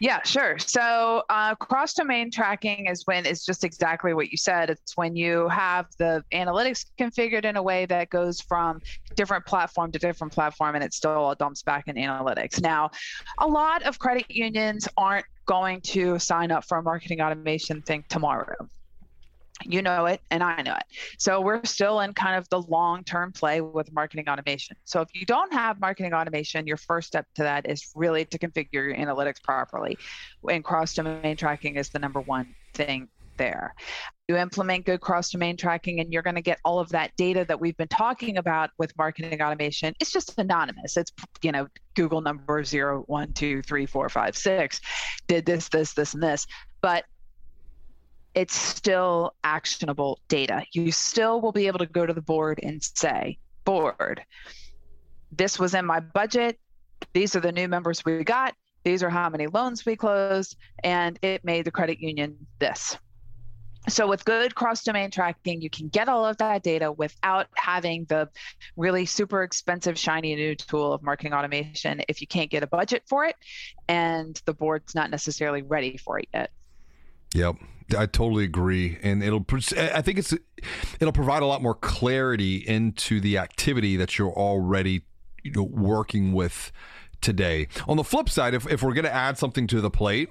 Yeah, 0.00 0.20
sure. 0.24 0.58
So 0.58 1.22
uh, 1.30 1.54
cross 1.54 1.94
domain 1.94 2.30
tracking 2.30 2.86
is 2.86 3.02
when 3.06 3.24
it's 3.24 3.44
just 3.44 3.62
exactly 3.62 4.14
what 4.14 4.30
you 4.30 4.36
said. 4.36 4.68
It's 4.68 4.96
when 4.96 5.14
you 5.14 5.48
have 5.48 5.86
the 5.98 6.24
analytics 6.32 6.86
configured 6.98 7.44
in 7.44 7.56
a 7.56 7.62
way 7.62 7.86
that 7.86 8.10
goes 8.10 8.40
from 8.40 8.80
different 9.14 9.46
platform 9.46 9.92
to 9.92 9.98
different 10.00 10.32
platform 10.32 10.74
and 10.74 10.82
it 10.82 10.92
still 10.92 11.12
all 11.12 11.34
dumps 11.36 11.62
back 11.62 11.86
in 11.86 11.96
analytics. 11.96 12.60
Now, 12.60 12.90
a 13.38 13.46
lot 13.46 13.84
of 13.84 13.98
credit 13.98 14.28
unions 14.28 14.88
aren't 14.96 15.26
going 15.46 15.80
to 15.82 16.18
sign 16.18 16.50
up 16.50 16.64
for 16.64 16.78
a 16.78 16.82
marketing 16.82 17.20
automation 17.20 17.82
thing 17.82 18.04
tomorrow 18.08 18.68
you 19.64 19.82
know 19.82 20.06
it 20.06 20.20
and 20.30 20.42
I 20.42 20.62
know 20.62 20.74
it. 20.74 20.84
So 21.18 21.40
we're 21.40 21.64
still 21.64 22.00
in 22.00 22.12
kind 22.14 22.36
of 22.36 22.48
the 22.48 22.62
long 22.62 23.04
term 23.04 23.32
play 23.32 23.60
with 23.60 23.92
marketing 23.92 24.28
automation. 24.28 24.76
So 24.84 25.00
if 25.00 25.08
you 25.14 25.26
don't 25.26 25.52
have 25.52 25.80
marketing 25.80 26.14
automation, 26.14 26.66
your 26.66 26.76
first 26.76 27.08
step 27.08 27.26
to 27.34 27.42
that 27.42 27.68
is 27.68 27.90
really 27.94 28.24
to 28.26 28.38
configure 28.38 28.72
your 28.72 28.94
analytics 28.94 29.42
properly. 29.42 29.98
And 30.48 30.64
cross 30.64 30.94
domain 30.94 31.36
tracking 31.36 31.76
is 31.76 31.90
the 31.90 31.98
number 31.98 32.20
one 32.20 32.54
thing 32.74 33.08
there. 33.36 33.74
You 34.28 34.36
implement 34.36 34.86
good 34.86 35.00
cross 35.00 35.30
domain 35.30 35.56
tracking 35.56 36.00
and 36.00 36.12
you're 36.12 36.22
going 36.22 36.36
to 36.36 36.42
get 36.42 36.58
all 36.64 36.78
of 36.78 36.88
that 36.90 37.10
data 37.16 37.44
that 37.48 37.60
we've 37.60 37.76
been 37.76 37.88
talking 37.88 38.38
about 38.38 38.70
with 38.78 38.96
marketing 38.96 39.42
automation. 39.42 39.94
It's 40.00 40.12
just 40.12 40.38
anonymous. 40.38 40.96
It's, 40.96 41.12
you 41.42 41.52
know, 41.52 41.66
Google 41.94 42.20
number 42.20 42.62
zero, 42.64 43.02
one, 43.08 43.32
two, 43.32 43.62
three, 43.62 43.86
four, 43.86 44.08
five, 44.08 44.36
six, 44.36 44.80
did 45.26 45.44
this, 45.44 45.68
this, 45.68 45.92
this, 45.92 46.14
and 46.14 46.22
this. 46.22 46.46
But 46.80 47.04
it's 48.34 48.54
still 48.54 49.34
actionable 49.44 50.20
data. 50.28 50.64
You 50.72 50.92
still 50.92 51.40
will 51.40 51.52
be 51.52 51.66
able 51.66 51.80
to 51.80 51.86
go 51.86 52.06
to 52.06 52.12
the 52.12 52.22
board 52.22 52.60
and 52.62 52.82
say, 52.82 53.38
board, 53.64 54.22
this 55.30 55.58
was 55.58 55.74
in 55.74 55.84
my 55.84 56.00
budget. 56.00 56.58
These 57.12 57.36
are 57.36 57.40
the 57.40 57.52
new 57.52 57.68
members 57.68 58.04
we 58.04 58.24
got. 58.24 58.54
These 58.84 59.02
are 59.02 59.10
how 59.10 59.28
many 59.28 59.46
loans 59.46 59.86
we 59.86 59.96
closed, 59.96 60.56
and 60.82 61.18
it 61.22 61.44
made 61.44 61.64
the 61.64 61.70
credit 61.70 62.00
union 62.00 62.36
this. 62.58 62.96
So, 63.88 64.06
with 64.06 64.24
good 64.24 64.54
cross 64.54 64.84
domain 64.84 65.10
tracking, 65.10 65.60
you 65.60 65.68
can 65.68 65.88
get 65.88 66.08
all 66.08 66.24
of 66.24 66.36
that 66.36 66.62
data 66.62 66.90
without 66.90 67.48
having 67.56 68.04
the 68.04 68.28
really 68.76 69.06
super 69.06 69.42
expensive, 69.42 69.98
shiny 69.98 70.34
new 70.36 70.54
tool 70.54 70.92
of 70.92 71.02
marketing 71.02 71.32
automation 71.32 72.02
if 72.08 72.20
you 72.20 72.28
can't 72.28 72.50
get 72.50 72.62
a 72.62 72.66
budget 72.68 73.02
for 73.08 73.24
it 73.24 73.34
and 73.88 74.40
the 74.46 74.54
board's 74.54 74.94
not 74.94 75.10
necessarily 75.10 75.62
ready 75.62 75.96
for 75.96 76.20
it 76.20 76.28
yet. 76.32 76.50
Yep. 77.34 77.56
I 77.96 78.06
totally 78.06 78.44
agree, 78.44 78.98
and 79.02 79.22
it'll. 79.22 79.44
I 79.76 80.00
think 80.00 80.18
it's 80.18 80.32
it'll 81.00 81.12
provide 81.12 81.42
a 81.42 81.46
lot 81.46 81.62
more 81.62 81.74
clarity 81.74 82.56
into 82.56 83.20
the 83.20 83.36
activity 83.38 83.96
that 83.96 84.18
you're 84.18 84.32
already, 84.32 85.02
you 85.42 85.52
know, 85.52 85.64
working 85.64 86.32
with 86.32 86.72
today. 87.20 87.68
On 87.86 87.96
the 87.96 88.04
flip 88.04 88.30
side, 88.30 88.54
if 88.54 88.70
if 88.70 88.82
we're 88.82 88.94
going 88.94 89.04
to 89.04 89.12
add 89.12 89.36
something 89.36 89.66
to 89.66 89.80
the 89.80 89.90
plate, 89.90 90.30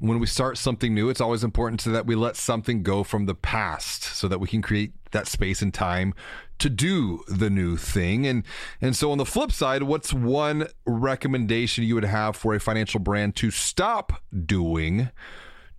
when 0.00 0.18
we 0.18 0.26
start 0.26 0.58
something 0.58 0.94
new, 0.94 1.08
it's 1.08 1.20
always 1.20 1.44
important 1.44 1.80
to 1.80 1.90
that 1.90 2.06
we 2.06 2.14
let 2.14 2.36
something 2.36 2.82
go 2.82 3.02
from 3.02 3.26
the 3.26 3.34
past 3.34 4.04
so 4.04 4.28
that 4.28 4.38
we 4.38 4.48
can 4.48 4.62
create 4.62 4.92
that 5.12 5.26
space 5.26 5.60
and 5.60 5.74
time 5.74 6.14
to 6.58 6.70
do 6.70 7.22
the 7.28 7.50
new 7.50 7.76
thing. 7.76 8.26
And 8.26 8.44
and 8.80 8.96
so 8.96 9.12
on 9.12 9.18
the 9.18 9.26
flip 9.26 9.52
side, 9.52 9.84
what's 9.84 10.12
one 10.12 10.66
recommendation 10.86 11.84
you 11.84 11.94
would 11.94 12.04
have 12.04 12.36
for 12.36 12.54
a 12.54 12.60
financial 12.60 13.00
brand 13.00 13.36
to 13.36 13.50
stop 13.50 14.22
doing? 14.46 15.10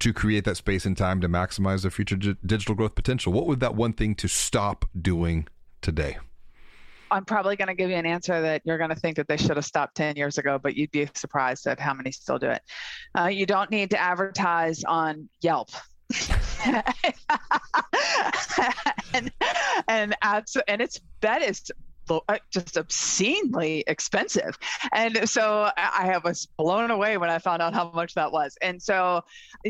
To 0.04 0.12
create 0.12 0.44
that 0.44 0.58
space 0.58 0.86
and 0.86 0.98
time 0.98 1.22
to 1.22 1.30
maximize 1.30 1.84
their 1.84 1.92
future 1.92 2.18
digital 2.18 2.76
growth 2.76 2.94
potential? 2.94 3.32
What 3.32 3.48
would 3.48 3.62
that 3.62 3.74
one 3.74 3.94
thing 3.94 4.16
to 4.16 4.28
stop 4.28 4.84
doing 5.02 5.48
today? 5.82 6.18
I'm 7.10 7.24
probably 7.24 7.56
going 7.56 7.70
to 7.70 7.74
give 7.74 7.90
you 7.90 7.96
an 7.96 8.06
answer 8.06 8.42
that 8.42 8.64
you're 8.66 8.78
going 8.78 8.90
to 8.90 8.98
think 8.98 9.16
that 9.16 9.30
they 9.30 9.38
should 9.38 9.56
have 9.56 9.64
stopped 9.64 9.96
10 9.96 10.18
years 10.18 10.38
ago, 10.38 10.60
but 10.62 10.76
you'd 10.76 10.92
be 10.92 11.08
surprised 11.14 11.66
at 11.68 11.80
how 11.80 11.94
many 11.94 12.12
still 12.12 12.38
do 12.38 12.50
it. 12.50 12.62
Uh, 13.18 13.28
you 13.28 13.46
don't 13.46 13.72
need 13.72 13.92
to 13.92 13.98
advertise 13.98 14.84
on 14.84 15.30
Yelp. 15.40 15.70
and 19.14 19.32
and 19.88 20.16
and 20.68 20.82
it's 20.82 21.00
that 21.22 21.42
is 21.42 21.72
Uh, 22.10 22.38
just 22.52 22.78
obscenely 22.78 23.84
expensive. 23.88 24.58
And 24.92 25.28
so 25.28 25.72
I 25.78 26.20
was 26.24 26.48
blown 26.58 26.92
away 26.92 27.18
when 27.18 27.30
I 27.30 27.40
found 27.40 27.62
out 27.62 27.74
how 27.74 27.92
much 27.92 28.14
that 28.16 28.32
was. 28.32 28.58
And 28.62 28.82
so 28.82 29.22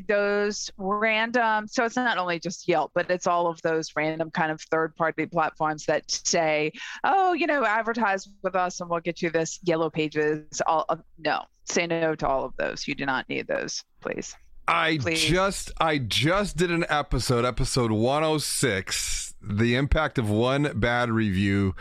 those 0.07 0.71
random, 0.77 1.67
so 1.67 1.85
it's 1.85 1.95
not 1.95 2.17
only 2.17 2.39
just 2.39 2.67
Yelp, 2.67 2.91
but 2.95 3.09
it's 3.09 3.27
all 3.27 3.47
of 3.47 3.61
those 3.61 3.91
random 3.95 4.31
kind 4.31 4.51
of 4.51 4.61
third 4.61 4.95
party 4.95 5.25
platforms 5.25 5.85
that 5.85 6.09
say, 6.09 6.71
oh, 7.03 7.33
you 7.33 7.47
know, 7.47 7.65
advertise 7.65 8.27
with 8.41 8.55
us 8.55 8.81
and 8.81 8.89
we'll 8.89 8.99
get 8.99 9.21
you 9.21 9.29
this 9.29 9.59
yellow 9.63 9.89
pages. 9.89 10.61
All 10.65 10.85
of, 10.89 11.01
no, 11.19 11.43
say 11.65 11.87
no 11.87 12.15
to 12.15 12.27
all 12.27 12.45
of 12.45 12.53
those. 12.57 12.87
You 12.87 12.95
do 12.95 13.05
not 13.05 13.29
need 13.29 13.47
those, 13.47 13.83
please. 14.01 14.35
I 14.67 14.97
Please. 14.97 15.21
just 15.21 15.71
I 15.79 15.97
just 15.97 16.55
did 16.55 16.71
an 16.71 16.85
episode, 16.87 17.43
episode 17.43 17.91
106, 17.91 19.32
the 19.43 19.75
impact 19.75 20.17
of 20.17 20.29
one 20.29 20.71
bad 20.75 21.09
review 21.09 21.75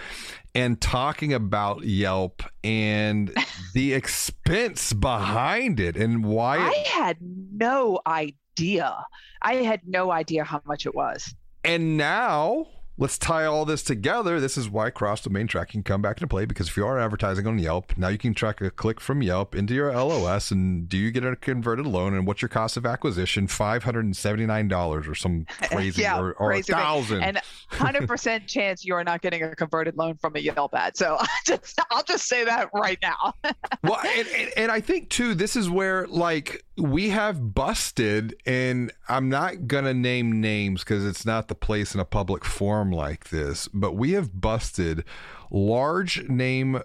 and 0.54 0.80
talking 0.80 1.32
about 1.32 1.84
Yelp 1.84 2.42
and 2.62 3.32
the 3.74 3.94
expense 3.94 4.92
behind 4.92 5.80
it 5.80 5.96
and 5.96 6.24
why 6.24 6.56
it, 6.56 6.86
I 6.88 6.88
had 6.88 7.18
no 7.20 8.00
idea. 8.06 9.06
I 9.40 9.54
had 9.54 9.80
no 9.86 10.10
idea 10.10 10.44
how 10.44 10.60
much 10.66 10.86
it 10.86 10.94
was. 10.94 11.34
And 11.64 11.96
now 11.96 12.66
let's 13.02 13.18
tie 13.18 13.44
all 13.44 13.64
this 13.64 13.82
together. 13.82 14.38
This 14.38 14.56
is 14.56 14.70
why 14.70 14.90
cross 14.90 15.22
domain 15.22 15.48
tracking 15.48 15.82
come 15.82 16.00
back 16.00 16.18
into 16.18 16.28
play 16.28 16.44
because 16.44 16.68
if 16.68 16.76
you 16.76 16.86
are 16.86 17.00
advertising 17.00 17.48
on 17.48 17.58
Yelp, 17.58 17.98
now 17.98 18.06
you 18.06 18.16
can 18.16 18.32
track 18.32 18.60
a 18.60 18.70
click 18.70 19.00
from 19.00 19.22
Yelp 19.22 19.56
into 19.56 19.74
your 19.74 19.92
LOS 19.92 20.52
and 20.52 20.88
do 20.88 20.96
you 20.96 21.10
get 21.10 21.24
a 21.24 21.34
converted 21.34 21.84
loan 21.84 22.14
and 22.14 22.28
what's 22.28 22.40
your 22.40 22.48
cost 22.48 22.76
of 22.76 22.86
acquisition? 22.86 23.48
Five 23.48 23.82
hundred 23.82 24.04
and 24.04 24.16
seventy 24.16 24.46
nine 24.46 24.68
dollars 24.68 25.08
or 25.08 25.16
some 25.16 25.46
crazy 25.62 26.02
yeah, 26.02 26.20
or, 26.20 26.34
or 26.34 26.52
a 26.52 26.62
thousand. 26.62 27.24
And 27.24 27.40
hundred 27.70 28.06
percent 28.06 28.46
chance 28.46 28.84
you 28.84 28.94
are 28.94 29.02
not 29.02 29.20
getting 29.20 29.42
a 29.42 29.56
converted 29.56 29.96
loan 29.96 30.14
from 30.14 30.36
a 30.36 30.38
Yelp 30.38 30.72
ad. 30.72 30.96
So 30.96 31.16
I 31.20 31.26
just 31.44 31.80
I'll 31.90 32.04
just 32.04 32.28
say 32.28 32.44
that 32.44 32.70
right 32.72 32.98
now. 33.02 33.34
well, 33.82 33.98
and, 33.98 34.28
and, 34.28 34.50
and 34.56 34.70
I 34.70 34.80
think 34.80 35.10
too, 35.10 35.34
this 35.34 35.56
is 35.56 35.68
where 35.68 36.06
like 36.06 36.64
we 36.76 37.08
have 37.10 37.52
busted, 37.52 38.36
and 38.46 38.92
I'm 39.08 39.28
not 39.28 39.66
gonna 39.66 39.92
name 39.92 40.40
names 40.40 40.84
because 40.84 41.04
it's 41.04 41.26
not 41.26 41.48
the 41.48 41.56
place 41.56 41.94
in 41.94 42.00
a 42.00 42.04
public 42.04 42.44
forum 42.44 42.91
like 42.92 43.30
this, 43.30 43.68
but 43.68 43.94
we 43.94 44.12
have 44.12 44.40
busted 44.40 45.04
large 45.50 46.28
name 46.28 46.82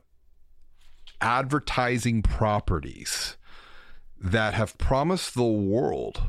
advertising 1.22 2.22
properties 2.22 3.38
that 4.20 4.54
have 4.54 4.78
promised 4.78 5.36
the 5.36 5.44
world 5.44 6.24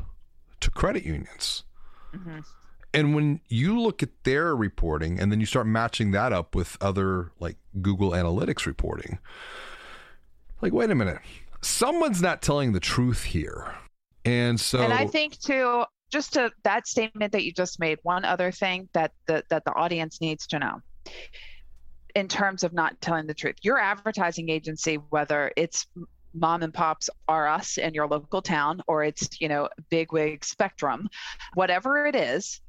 to 0.59 0.71
credit 0.71 1.03
unions. 1.03 1.63
Mm-hmm. 2.13 2.39
And 2.93 3.13
when 3.13 3.41
you 3.47 3.79
look 3.79 4.01
at 4.01 4.09
their 4.23 4.55
reporting 4.55 5.19
and 5.19 5.31
then 5.31 5.39
you 5.39 5.45
start 5.45 5.67
matching 5.67 6.11
that 6.11 6.33
up 6.33 6.55
with 6.55 6.75
other 6.81 7.31
like 7.39 7.57
Google 7.81 8.11
Analytics 8.11 8.65
reporting, 8.65 9.19
like, 10.61 10.73
wait 10.73 10.89
a 10.89 10.95
minute, 10.95 11.19
someone's 11.61 12.21
not 12.21 12.41
telling 12.41 12.73
the 12.73 12.79
truth 12.79 13.25
here. 13.25 13.75
And 14.25 14.59
so 14.59 14.79
And 14.79 14.91
I 14.91 15.05
think 15.05 15.39
too 15.39 15.85
just 16.09 16.33
to 16.33 16.51
that 16.63 16.87
statement 16.87 17.31
that 17.33 17.43
you 17.43 17.51
just 17.51 17.79
made, 17.79 17.99
one 18.03 18.25
other 18.25 18.51
thing 18.51 18.89
that 18.93 19.11
the 19.27 19.43
that 19.49 19.65
the 19.65 19.73
audience 19.73 20.21
needs 20.21 20.47
to 20.47 20.59
know 20.59 20.81
in 22.15 22.27
terms 22.27 22.63
of 22.63 22.73
not 22.73 22.99
telling 23.01 23.27
the 23.27 23.33
truth. 23.33 23.55
Your 23.61 23.77
advertising 23.77 24.49
agency, 24.49 24.95
whether 24.95 25.51
it's 25.55 25.85
mom 26.33 26.63
and 26.63 26.73
pops 26.73 27.09
are 27.27 27.47
us 27.47 27.77
in 27.77 27.93
your 27.93 28.07
local 28.07 28.41
town 28.41 28.81
or 28.87 29.03
it's 29.03 29.41
you 29.41 29.47
know 29.47 29.67
bigwig 29.89 30.45
spectrum 30.45 31.09
whatever 31.55 32.05
it 32.05 32.15
is 32.15 32.61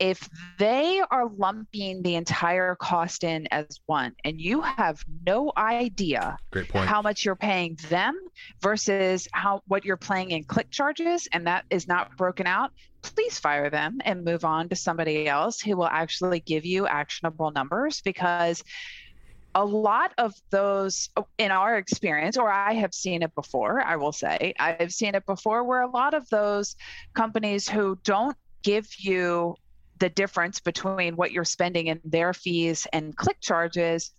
if 0.00 0.28
they 0.58 1.02
are 1.10 1.28
lumping 1.36 2.02
the 2.02 2.14
entire 2.14 2.74
cost 2.74 3.22
in 3.22 3.46
as 3.50 3.66
one 3.84 4.14
and 4.24 4.40
you 4.40 4.62
have 4.62 5.04
no 5.26 5.52
idea 5.56 6.38
how 6.74 7.02
much 7.02 7.24
you're 7.24 7.36
paying 7.36 7.78
them 7.90 8.18
versus 8.62 9.28
how 9.32 9.62
what 9.68 9.84
you're 9.84 9.98
paying 9.98 10.30
in 10.30 10.42
click 10.42 10.70
charges 10.70 11.28
and 11.32 11.46
that 11.46 11.64
is 11.70 11.86
not 11.86 12.16
broken 12.16 12.46
out 12.46 12.72
please 13.02 13.38
fire 13.38 13.70
them 13.70 13.98
and 14.04 14.24
move 14.24 14.44
on 14.44 14.68
to 14.68 14.74
somebody 14.74 15.28
else 15.28 15.60
who 15.60 15.76
will 15.76 15.86
actually 15.86 16.40
give 16.40 16.64
you 16.64 16.86
actionable 16.86 17.50
numbers 17.50 18.00
because 18.02 18.64
a 19.54 19.64
lot 19.64 20.12
of 20.16 20.32
those 20.50 21.10
oh, 21.16 21.26
in 21.36 21.50
our 21.50 21.76
experience 21.76 22.38
or 22.38 22.50
i 22.50 22.72
have 22.72 22.94
seen 22.94 23.22
it 23.22 23.34
before 23.34 23.80
i 23.82 23.96
will 23.96 24.12
say 24.12 24.54
i've 24.58 24.92
seen 24.92 25.14
it 25.14 25.26
before 25.26 25.64
where 25.64 25.82
a 25.82 25.90
lot 25.90 26.14
of 26.14 26.28
those 26.30 26.76
companies 27.14 27.68
who 27.68 27.98
don't 28.04 28.36
give 28.62 28.86
you 28.98 29.56
the 30.00 30.08
difference 30.08 30.60
between 30.60 31.14
what 31.16 31.30
you're 31.30 31.44
spending 31.44 31.86
in 31.86 32.00
their 32.04 32.34
fees 32.34 32.86
and 32.92 33.16
click 33.16 33.40
charges 33.40 34.12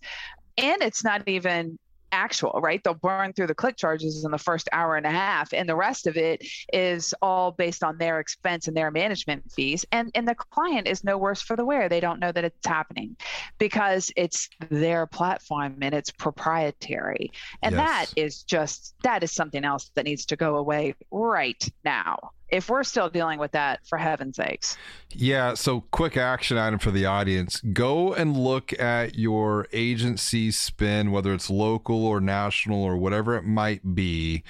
and 0.58 0.82
it's 0.82 1.04
not 1.04 1.26
even 1.28 1.78
actual, 2.12 2.60
right? 2.62 2.82
They'll 2.84 2.94
burn 2.94 3.32
through 3.32 3.46
the 3.48 3.54
click 3.54 3.76
charges 3.76 4.24
in 4.24 4.30
the 4.30 4.38
first 4.38 4.68
hour 4.70 4.96
and 4.96 5.06
a 5.06 5.10
half, 5.10 5.52
and 5.52 5.68
the 5.68 5.74
rest 5.74 6.06
of 6.06 6.16
it 6.16 6.46
is 6.72 7.14
all 7.22 7.50
based 7.50 7.82
on 7.82 7.96
their 7.98 8.20
expense 8.20 8.68
and 8.68 8.76
their 8.76 8.90
management 8.90 9.50
fees. 9.50 9.84
And 9.90 10.10
and 10.14 10.28
the 10.28 10.34
client 10.34 10.86
is 10.86 11.02
no 11.02 11.18
worse 11.18 11.42
for 11.42 11.56
the 11.56 11.64
wear. 11.64 11.88
They 11.88 12.00
don't 12.00 12.20
know 12.20 12.30
that 12.30 12.44
it's 12.44 12.66
happening 12.66 13.16
because 13.58 14.12
it's 14.14 14.48
their 14.68 15.06
platform 15.06 15.78
and 15.80 15.94
it's 15.94 16.10
proprietary. 16.10 17.32
And 17.62 17.74
yes. 17.74 17.80
that 18.14 18.20
is 18.20 18.42
just 18.42 18.94
that 19.02 19.24
is 19.24 19.32
something 19.32 19.64
else 19.64 19.90
that 19.94 20.04
needs 20.04 20.26
to 20.26 20.36
go 20.36 20.56
away 20.56 20.94
right 21.10 21.66
now 21.84 22.32
if 22.52 22.68
we're 22.68 22.84
still 22.84 23.08
dealing 23.08 23.38
with 23.38 23.52
that, 23.52 23.80
for 23.88 23.96
heaven's 23.98 24.36
sakes. 24.36 24.76
Yeah. 25.10 25.54
So, 25.54 25.80
quick 25.90 26.16
action 26.16 26.58
item 26.58 26.78
for 26.78 26.90
the 26.90 27.06
audience 27.06 27.60
go 27.72 28.12
and 28.12 28.36
look 28.36 28.78
at 28.78 29.16
your 29.16 29.66
agency 29.72 30.50
spin, 30.50 31.10
whether 31.10 31.32
it's 31.32 31.50
local 31.50 32.06
or 32.06 32.20
national 32.20 32.82
or 32.82 32.96
whatever 32.96 33.36
it 33.36 33.44
might 33.44 33.94
be. 33.94 34.44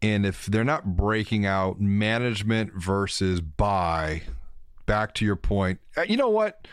And 0.00 0.24
if 0.24 0.46
they're 0.46 0.62
not 0.62 0.94
breaking 0.94 1.44
out 1.44 1.80
management 1.80 2.74
versus 2.74 3.40
buy, 3.40 4.22
back 4.86 5.14
to 5.14 5.24
your 5.24 5.34
point, 5.34 5.80
uh, 5.96 6.02
you 6.02 6.16
know 6.16 6.28
what? 6.28 6.68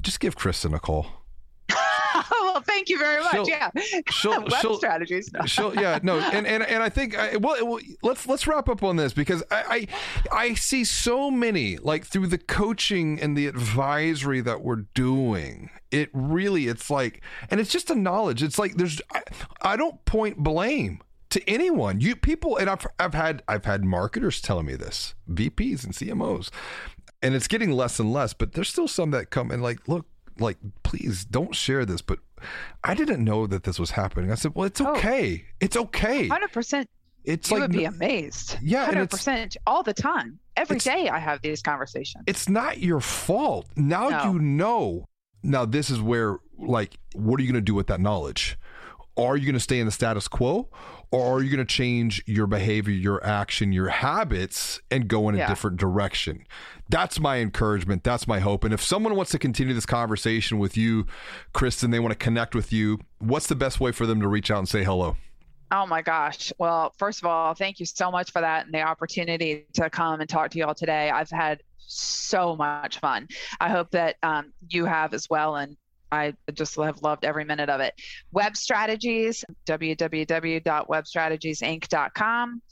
Just 0.00 0.20
give 0.20 0.36
Kristen 0.36 0.74
a 0.74 0.78
call. 0.78 1.25
well, 2.30 2.60
thank 2.60 2.88
you 2.88 2.98
very 2.98 3.22
much. 3.22 3.32
She'll, 3.32 3.48
yeah, 3.48 3.70
she'll, 4.10 4.42
web 4.42 4.52
she'll, 4.60 4.76
strategies. 4.76 5.32
No. 5.32 5.40
she'll, 5.46 5.74
yeah, 5.74 5.98
no, 6.02 6.18
and 6.18 6.46
and 6.46 6.62
and 6.62 6.82
I 6.82 6.88
think 6.88 7.16
uh, 7.16 7.30
I, 7.32 7.36
well, 7.36 7.80
let's 8.02 8.26
let's 8.26 8.46
wrap 8.46 8.68
up 8.68 8.82
on 8.82 8.96
this 8.96 9.12
because 9.12 9.42
I, 9.50 9.88
I 10.32 10.38
I 10.48 10.54
see 10.54 10.84
so 10.84 11.30
many 11.30 11.76
like 11.78 12.04
through 12.04 12.28
the 12.28 12.38
coaching 12.38 13.20
and 13.20 13.36
the 13.36 13.46
advisory 13.46 14.40
that 14.42 14.62
we're 14.62 14.84
doing. 14.94 15.70
It 15.90 16.10
really, 16.12 16.66
it's 16.66 16.90
like, 16.90 17.22
and 17.50 17.60
it's 17.60 17.70
just 17.70 17.90
a 17.90 17.94
knowledge. 17.94 18.42
It's 18.42 18.58
like 18.58 18.74
there's, 18.74 19.00
I, 19.12 19.22
I 19.62 19.76
don't 19.76 20.04
point 20.04 20.38
blame 20.38 21.00
to 21.30 21.48
anyone. 21.48 22.00
You 22.00 22.16
people, 22.16 22.56
and 22.56 22.70
I've 22.70 22.86
I've 22.98 23.14
had 23.14 23.42
I've 23.48 23.64
had 23.64 23.84
marketers 23.84 24.40
telling 24.40 24.66
me 24.66 24.76
this, 24.76 25.14
VPs 25.30 25.84
and 25.84 25.92
CMOs, 25.92 26.50
and 27.22 27.34
it's 27.34 27.48
getting 27.48 27.72
less 27.72 27.98
and 27.98 28.12
less. 28.12 28.34
But 28.34 28.52
there's 28.52 28.68
still 28.68 28.88
some 28.88 29.10
that 29.12 29.30
come 29.30 29.50
and 29.50 29.62
like, 29.62 29.86
look, 29.88 30.06
like, 30.38 30.58
please 30.82 31.24
don't 31.24 31.54
share 31.54 31.84
this, 31.84 32.02
but 32.02 32.18
I 32.84 32.94
didn't 32.94 33.24
know 33.24 33.46
that 33.46 33.64
this 33.64 33.78
was 33.78 33.92
happening. 33.92 34.30
I 34.30 34.34
said, 34.34 34.54
well, 34.54 34.66
it's 34.66 34.80
oh. 34.80 34.92
okay. 34.92 35.44
Oh, 35.44 35.54
it's 35.60 35.76
okay. 35.76 36.28
100%. 36.28 36.86
It's 37.26 37.50
you 37.50 37.56
like, 37.56 37.62
would 37.62 37.76
be 37.76 37.84
amazed. 37.84 38.56
Yeah, 38.62 38.88
100% 38.88 39.56
all 39.66 39.82
the 39.82 39.92
time. 39.92 40.38
Every 40.56 40.78
day 40.78 41.08
I 41.08 41.18
have 41.18 41.42
these 41.42 41.60
conversations. 41.60 42.24
It's 42.26 42.48
not 42.48 42.78
your 42.78 43.00
fault. 43.00 43.66
Now 43.76 44.08
no. 44.08 44.32
you 44.32 44.38
know. 44.38 45.06
Now 45.42 45.64
this 45.64 45.90
is 45.90 46.00
where 46.00 46.38
like 46.56 46.96
what 47.14 47.38
are 47.38 47.42
you 47.42 47.52
going 47.52 47.60
to 47.62 47.64
do 47.64 47.74
with 47.74 47.88
that 47.88 48.00
knowledge? 48.00 48.56
Are 49.16 49.36
you 49.36 49.44
going 49.44 49.54
to 49.54 49.60
stay 49.60 49.80
in 49.80 49.86
the 49.86 49.92
status 49.92 50.28
quo 50.28 50.68
or 51.10 51.36
are 51.36 51.42
you 51.42 51.50
going 51.50 51.66
to 51.66 51.72
change 51.72 52.22
your 52.26 52.46
behavior, 52.46 52.94
your 52.94 53.24
action, 53.24 53.72
your 53.72 53.88
habits 53.88 54.80
and 54.90 55.08
go 55.08 55.28
in 55.28 55.34
a 55.34 55.38
yeah. 55.38 55.48
different 55.48 55.78
direction? 55.78 56.44
That's 56.88 57.18
my 57.18 57.38
encouragement. 57.38 58.04
That's 58.04 58.28
my 58.28 58.38
hope. 58.38 58.64
And 58.64 58.72
if 58.72 58.82
someone 58.82 59.16
wants 59.16 59.32
to 59.32 59.38
continue 59.38 59.74
this 59.74 59.86
conversation 59.86 60.58
with 60.58 60.76
you, 60.76 61.06
Kristen, 61.52 61.90
they 61.90 61.98
want 61.98 62.12
to 62.12 62.18
connect 62.18 62.54
with 62.54 62.72
you, 62.72 63.00
what's 63.18 63.48
the 63.48 63.56
best 63.56 63.80
way 63.80 63.92
for 63.92 64.06
them 64.06 64.20
to 64.20 64.28
reach 64.28 64.50
out 64.50 64.58
and 64.58 64.68
say 64.68 64.84
hello? 64.84 65.16
Oh 65.72 65.84
my 65.84 66.00
gosh. 66.00 66.52
Well, 66.58 66.94
first 66.96 67.20
of 67.20 67.26
all, 67.26 67.54
thank 67.54 67.80
you 67.80 67.86
so 67.86 68.10
much 68.10 68.30
for 68.30 68.40
that 68.40 68.66
and 68.66 68.74
the 68.74 68.82
opportunity 68.82 69.66
to 69.74 69.90
come 69.90 70.20
and 70.20 70.28
talk 70.28 70.50
to 70.50 70.58
you 70.58 70.64
all 70.64 70.74
today. 70.74 71.10
I've 71.10 71.30
had 71.30 71.60
so 71.78 72.54
much 72.54 72.98
fun. 73.00 73.28
I 73.60 73.68
hope 73.68 73.90
that 73.90 74.16
um, 74.22 74.52
you 74.68 74.84
have 74.84 75.12
as 75.12 75.28
well. 75.28 75.56
And 75.56 75.76
I 76.12 76.34
just 76.52 76.76
have 76.76 77.02
loved 77.02 77.24
every 77.24 77.44
minute 77.44 77.68
of 77.68 77.80
it. 77.80 78.00
Web 78.32 78.56
strategies, 78.56 79.44
www.webstrategiesinc.com. 79.66 82.62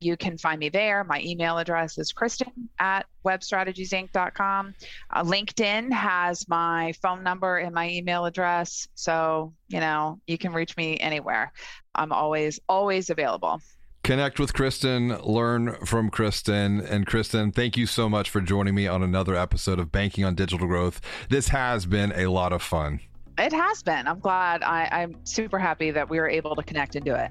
You 0.00 0.16
can 0.16 0.38
find 0.38 0.58
me 0.58 0.68
there. 0.68 1.04
My 1.04 1.20
email 1.24 1.58
address 1.58 1.98
is 1.98 2.12
kristen 2.12 2.68
at 2.78 3.06
webstrategiesinc.com. 3.24 4.74
Uh, 5.10 5.24
LinkedIn 5.24 5.92
has 5.92 6.48
my 6.48 6.92
phone 7.02 7.22
number 7.22 7.58
and 7.58 7.74
my 7.74 7.90
email 7.90 8.24
address. 8.26 8.88
So, 8.94 9.54
you 9.68 9.80
know, 9.80 10.20
you 10.26 10.38
can 10.38 10.52
reach 10.52 10.76
me 10.76 10.98
anywhere. 10.98 11.52
I'm 11.94 12.12
always, 12.12 12.60
always 12.68 13.10
available 13.10 13.60
connect 14.04 14.38
with 14.38 14.52
Kristen, 14.52 15.16
learn 15.22 15.74
from 15.86 16.10
Kristen. 16.10 16.80
And 16.80 17.06
Kristen, 17.06 17.50
thank 17.50 17.76
you 17.76 17.86
so 17.86 18.08
much 18.08 18.30
for 18.30 18.40
joining 18.40 18.74
me 18.74 18.86
on 18.86 19.02
another 19.02 19.34
episode 19.34 19.80
of 19.80 19.90
Banking 19.90 20.24
on 20.24 20.34
Digital 20.34 20.68
Growth. 20.68 21.00
This 21.30 21.48
has 21.48 21.86
been 21.86 22.12
a 22.12 22.26
lot 22.26 22.52
of 22.52 22.62
fun. 22.62 23.00
It 23.38 23.52
has 23.52 23.82
been. 23.82 24.06
I'm 24.06 24.20
glad. 24.20 24.62
I, 24.62 24.88
I'm 24.92 25.16
super 25.24 25.58
happy 25.58 25.90
that 25.90 26.08
we 26.08 26.20
were 26.20 26.28
able 26.28 26.54
to 26.54 26.62
connect 26.62 26.94
and 26.94 27.04
do 27.04 27.14
it. 27.14 27.30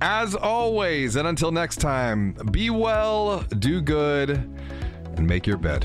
As 0.00 0.34
always, 0.34 1.16
and 1.16 1.28
until 1.28 1.50
next 1.50 1.76
time, 1.76 2.32
be 2.50 2.70
well, 2.70 3.40
do 3.58 3.82
good, 3.82 4.30
and 4.30 5.26
make 5.26 5.46
your 5.46 5.58
bed. 5.58 5.84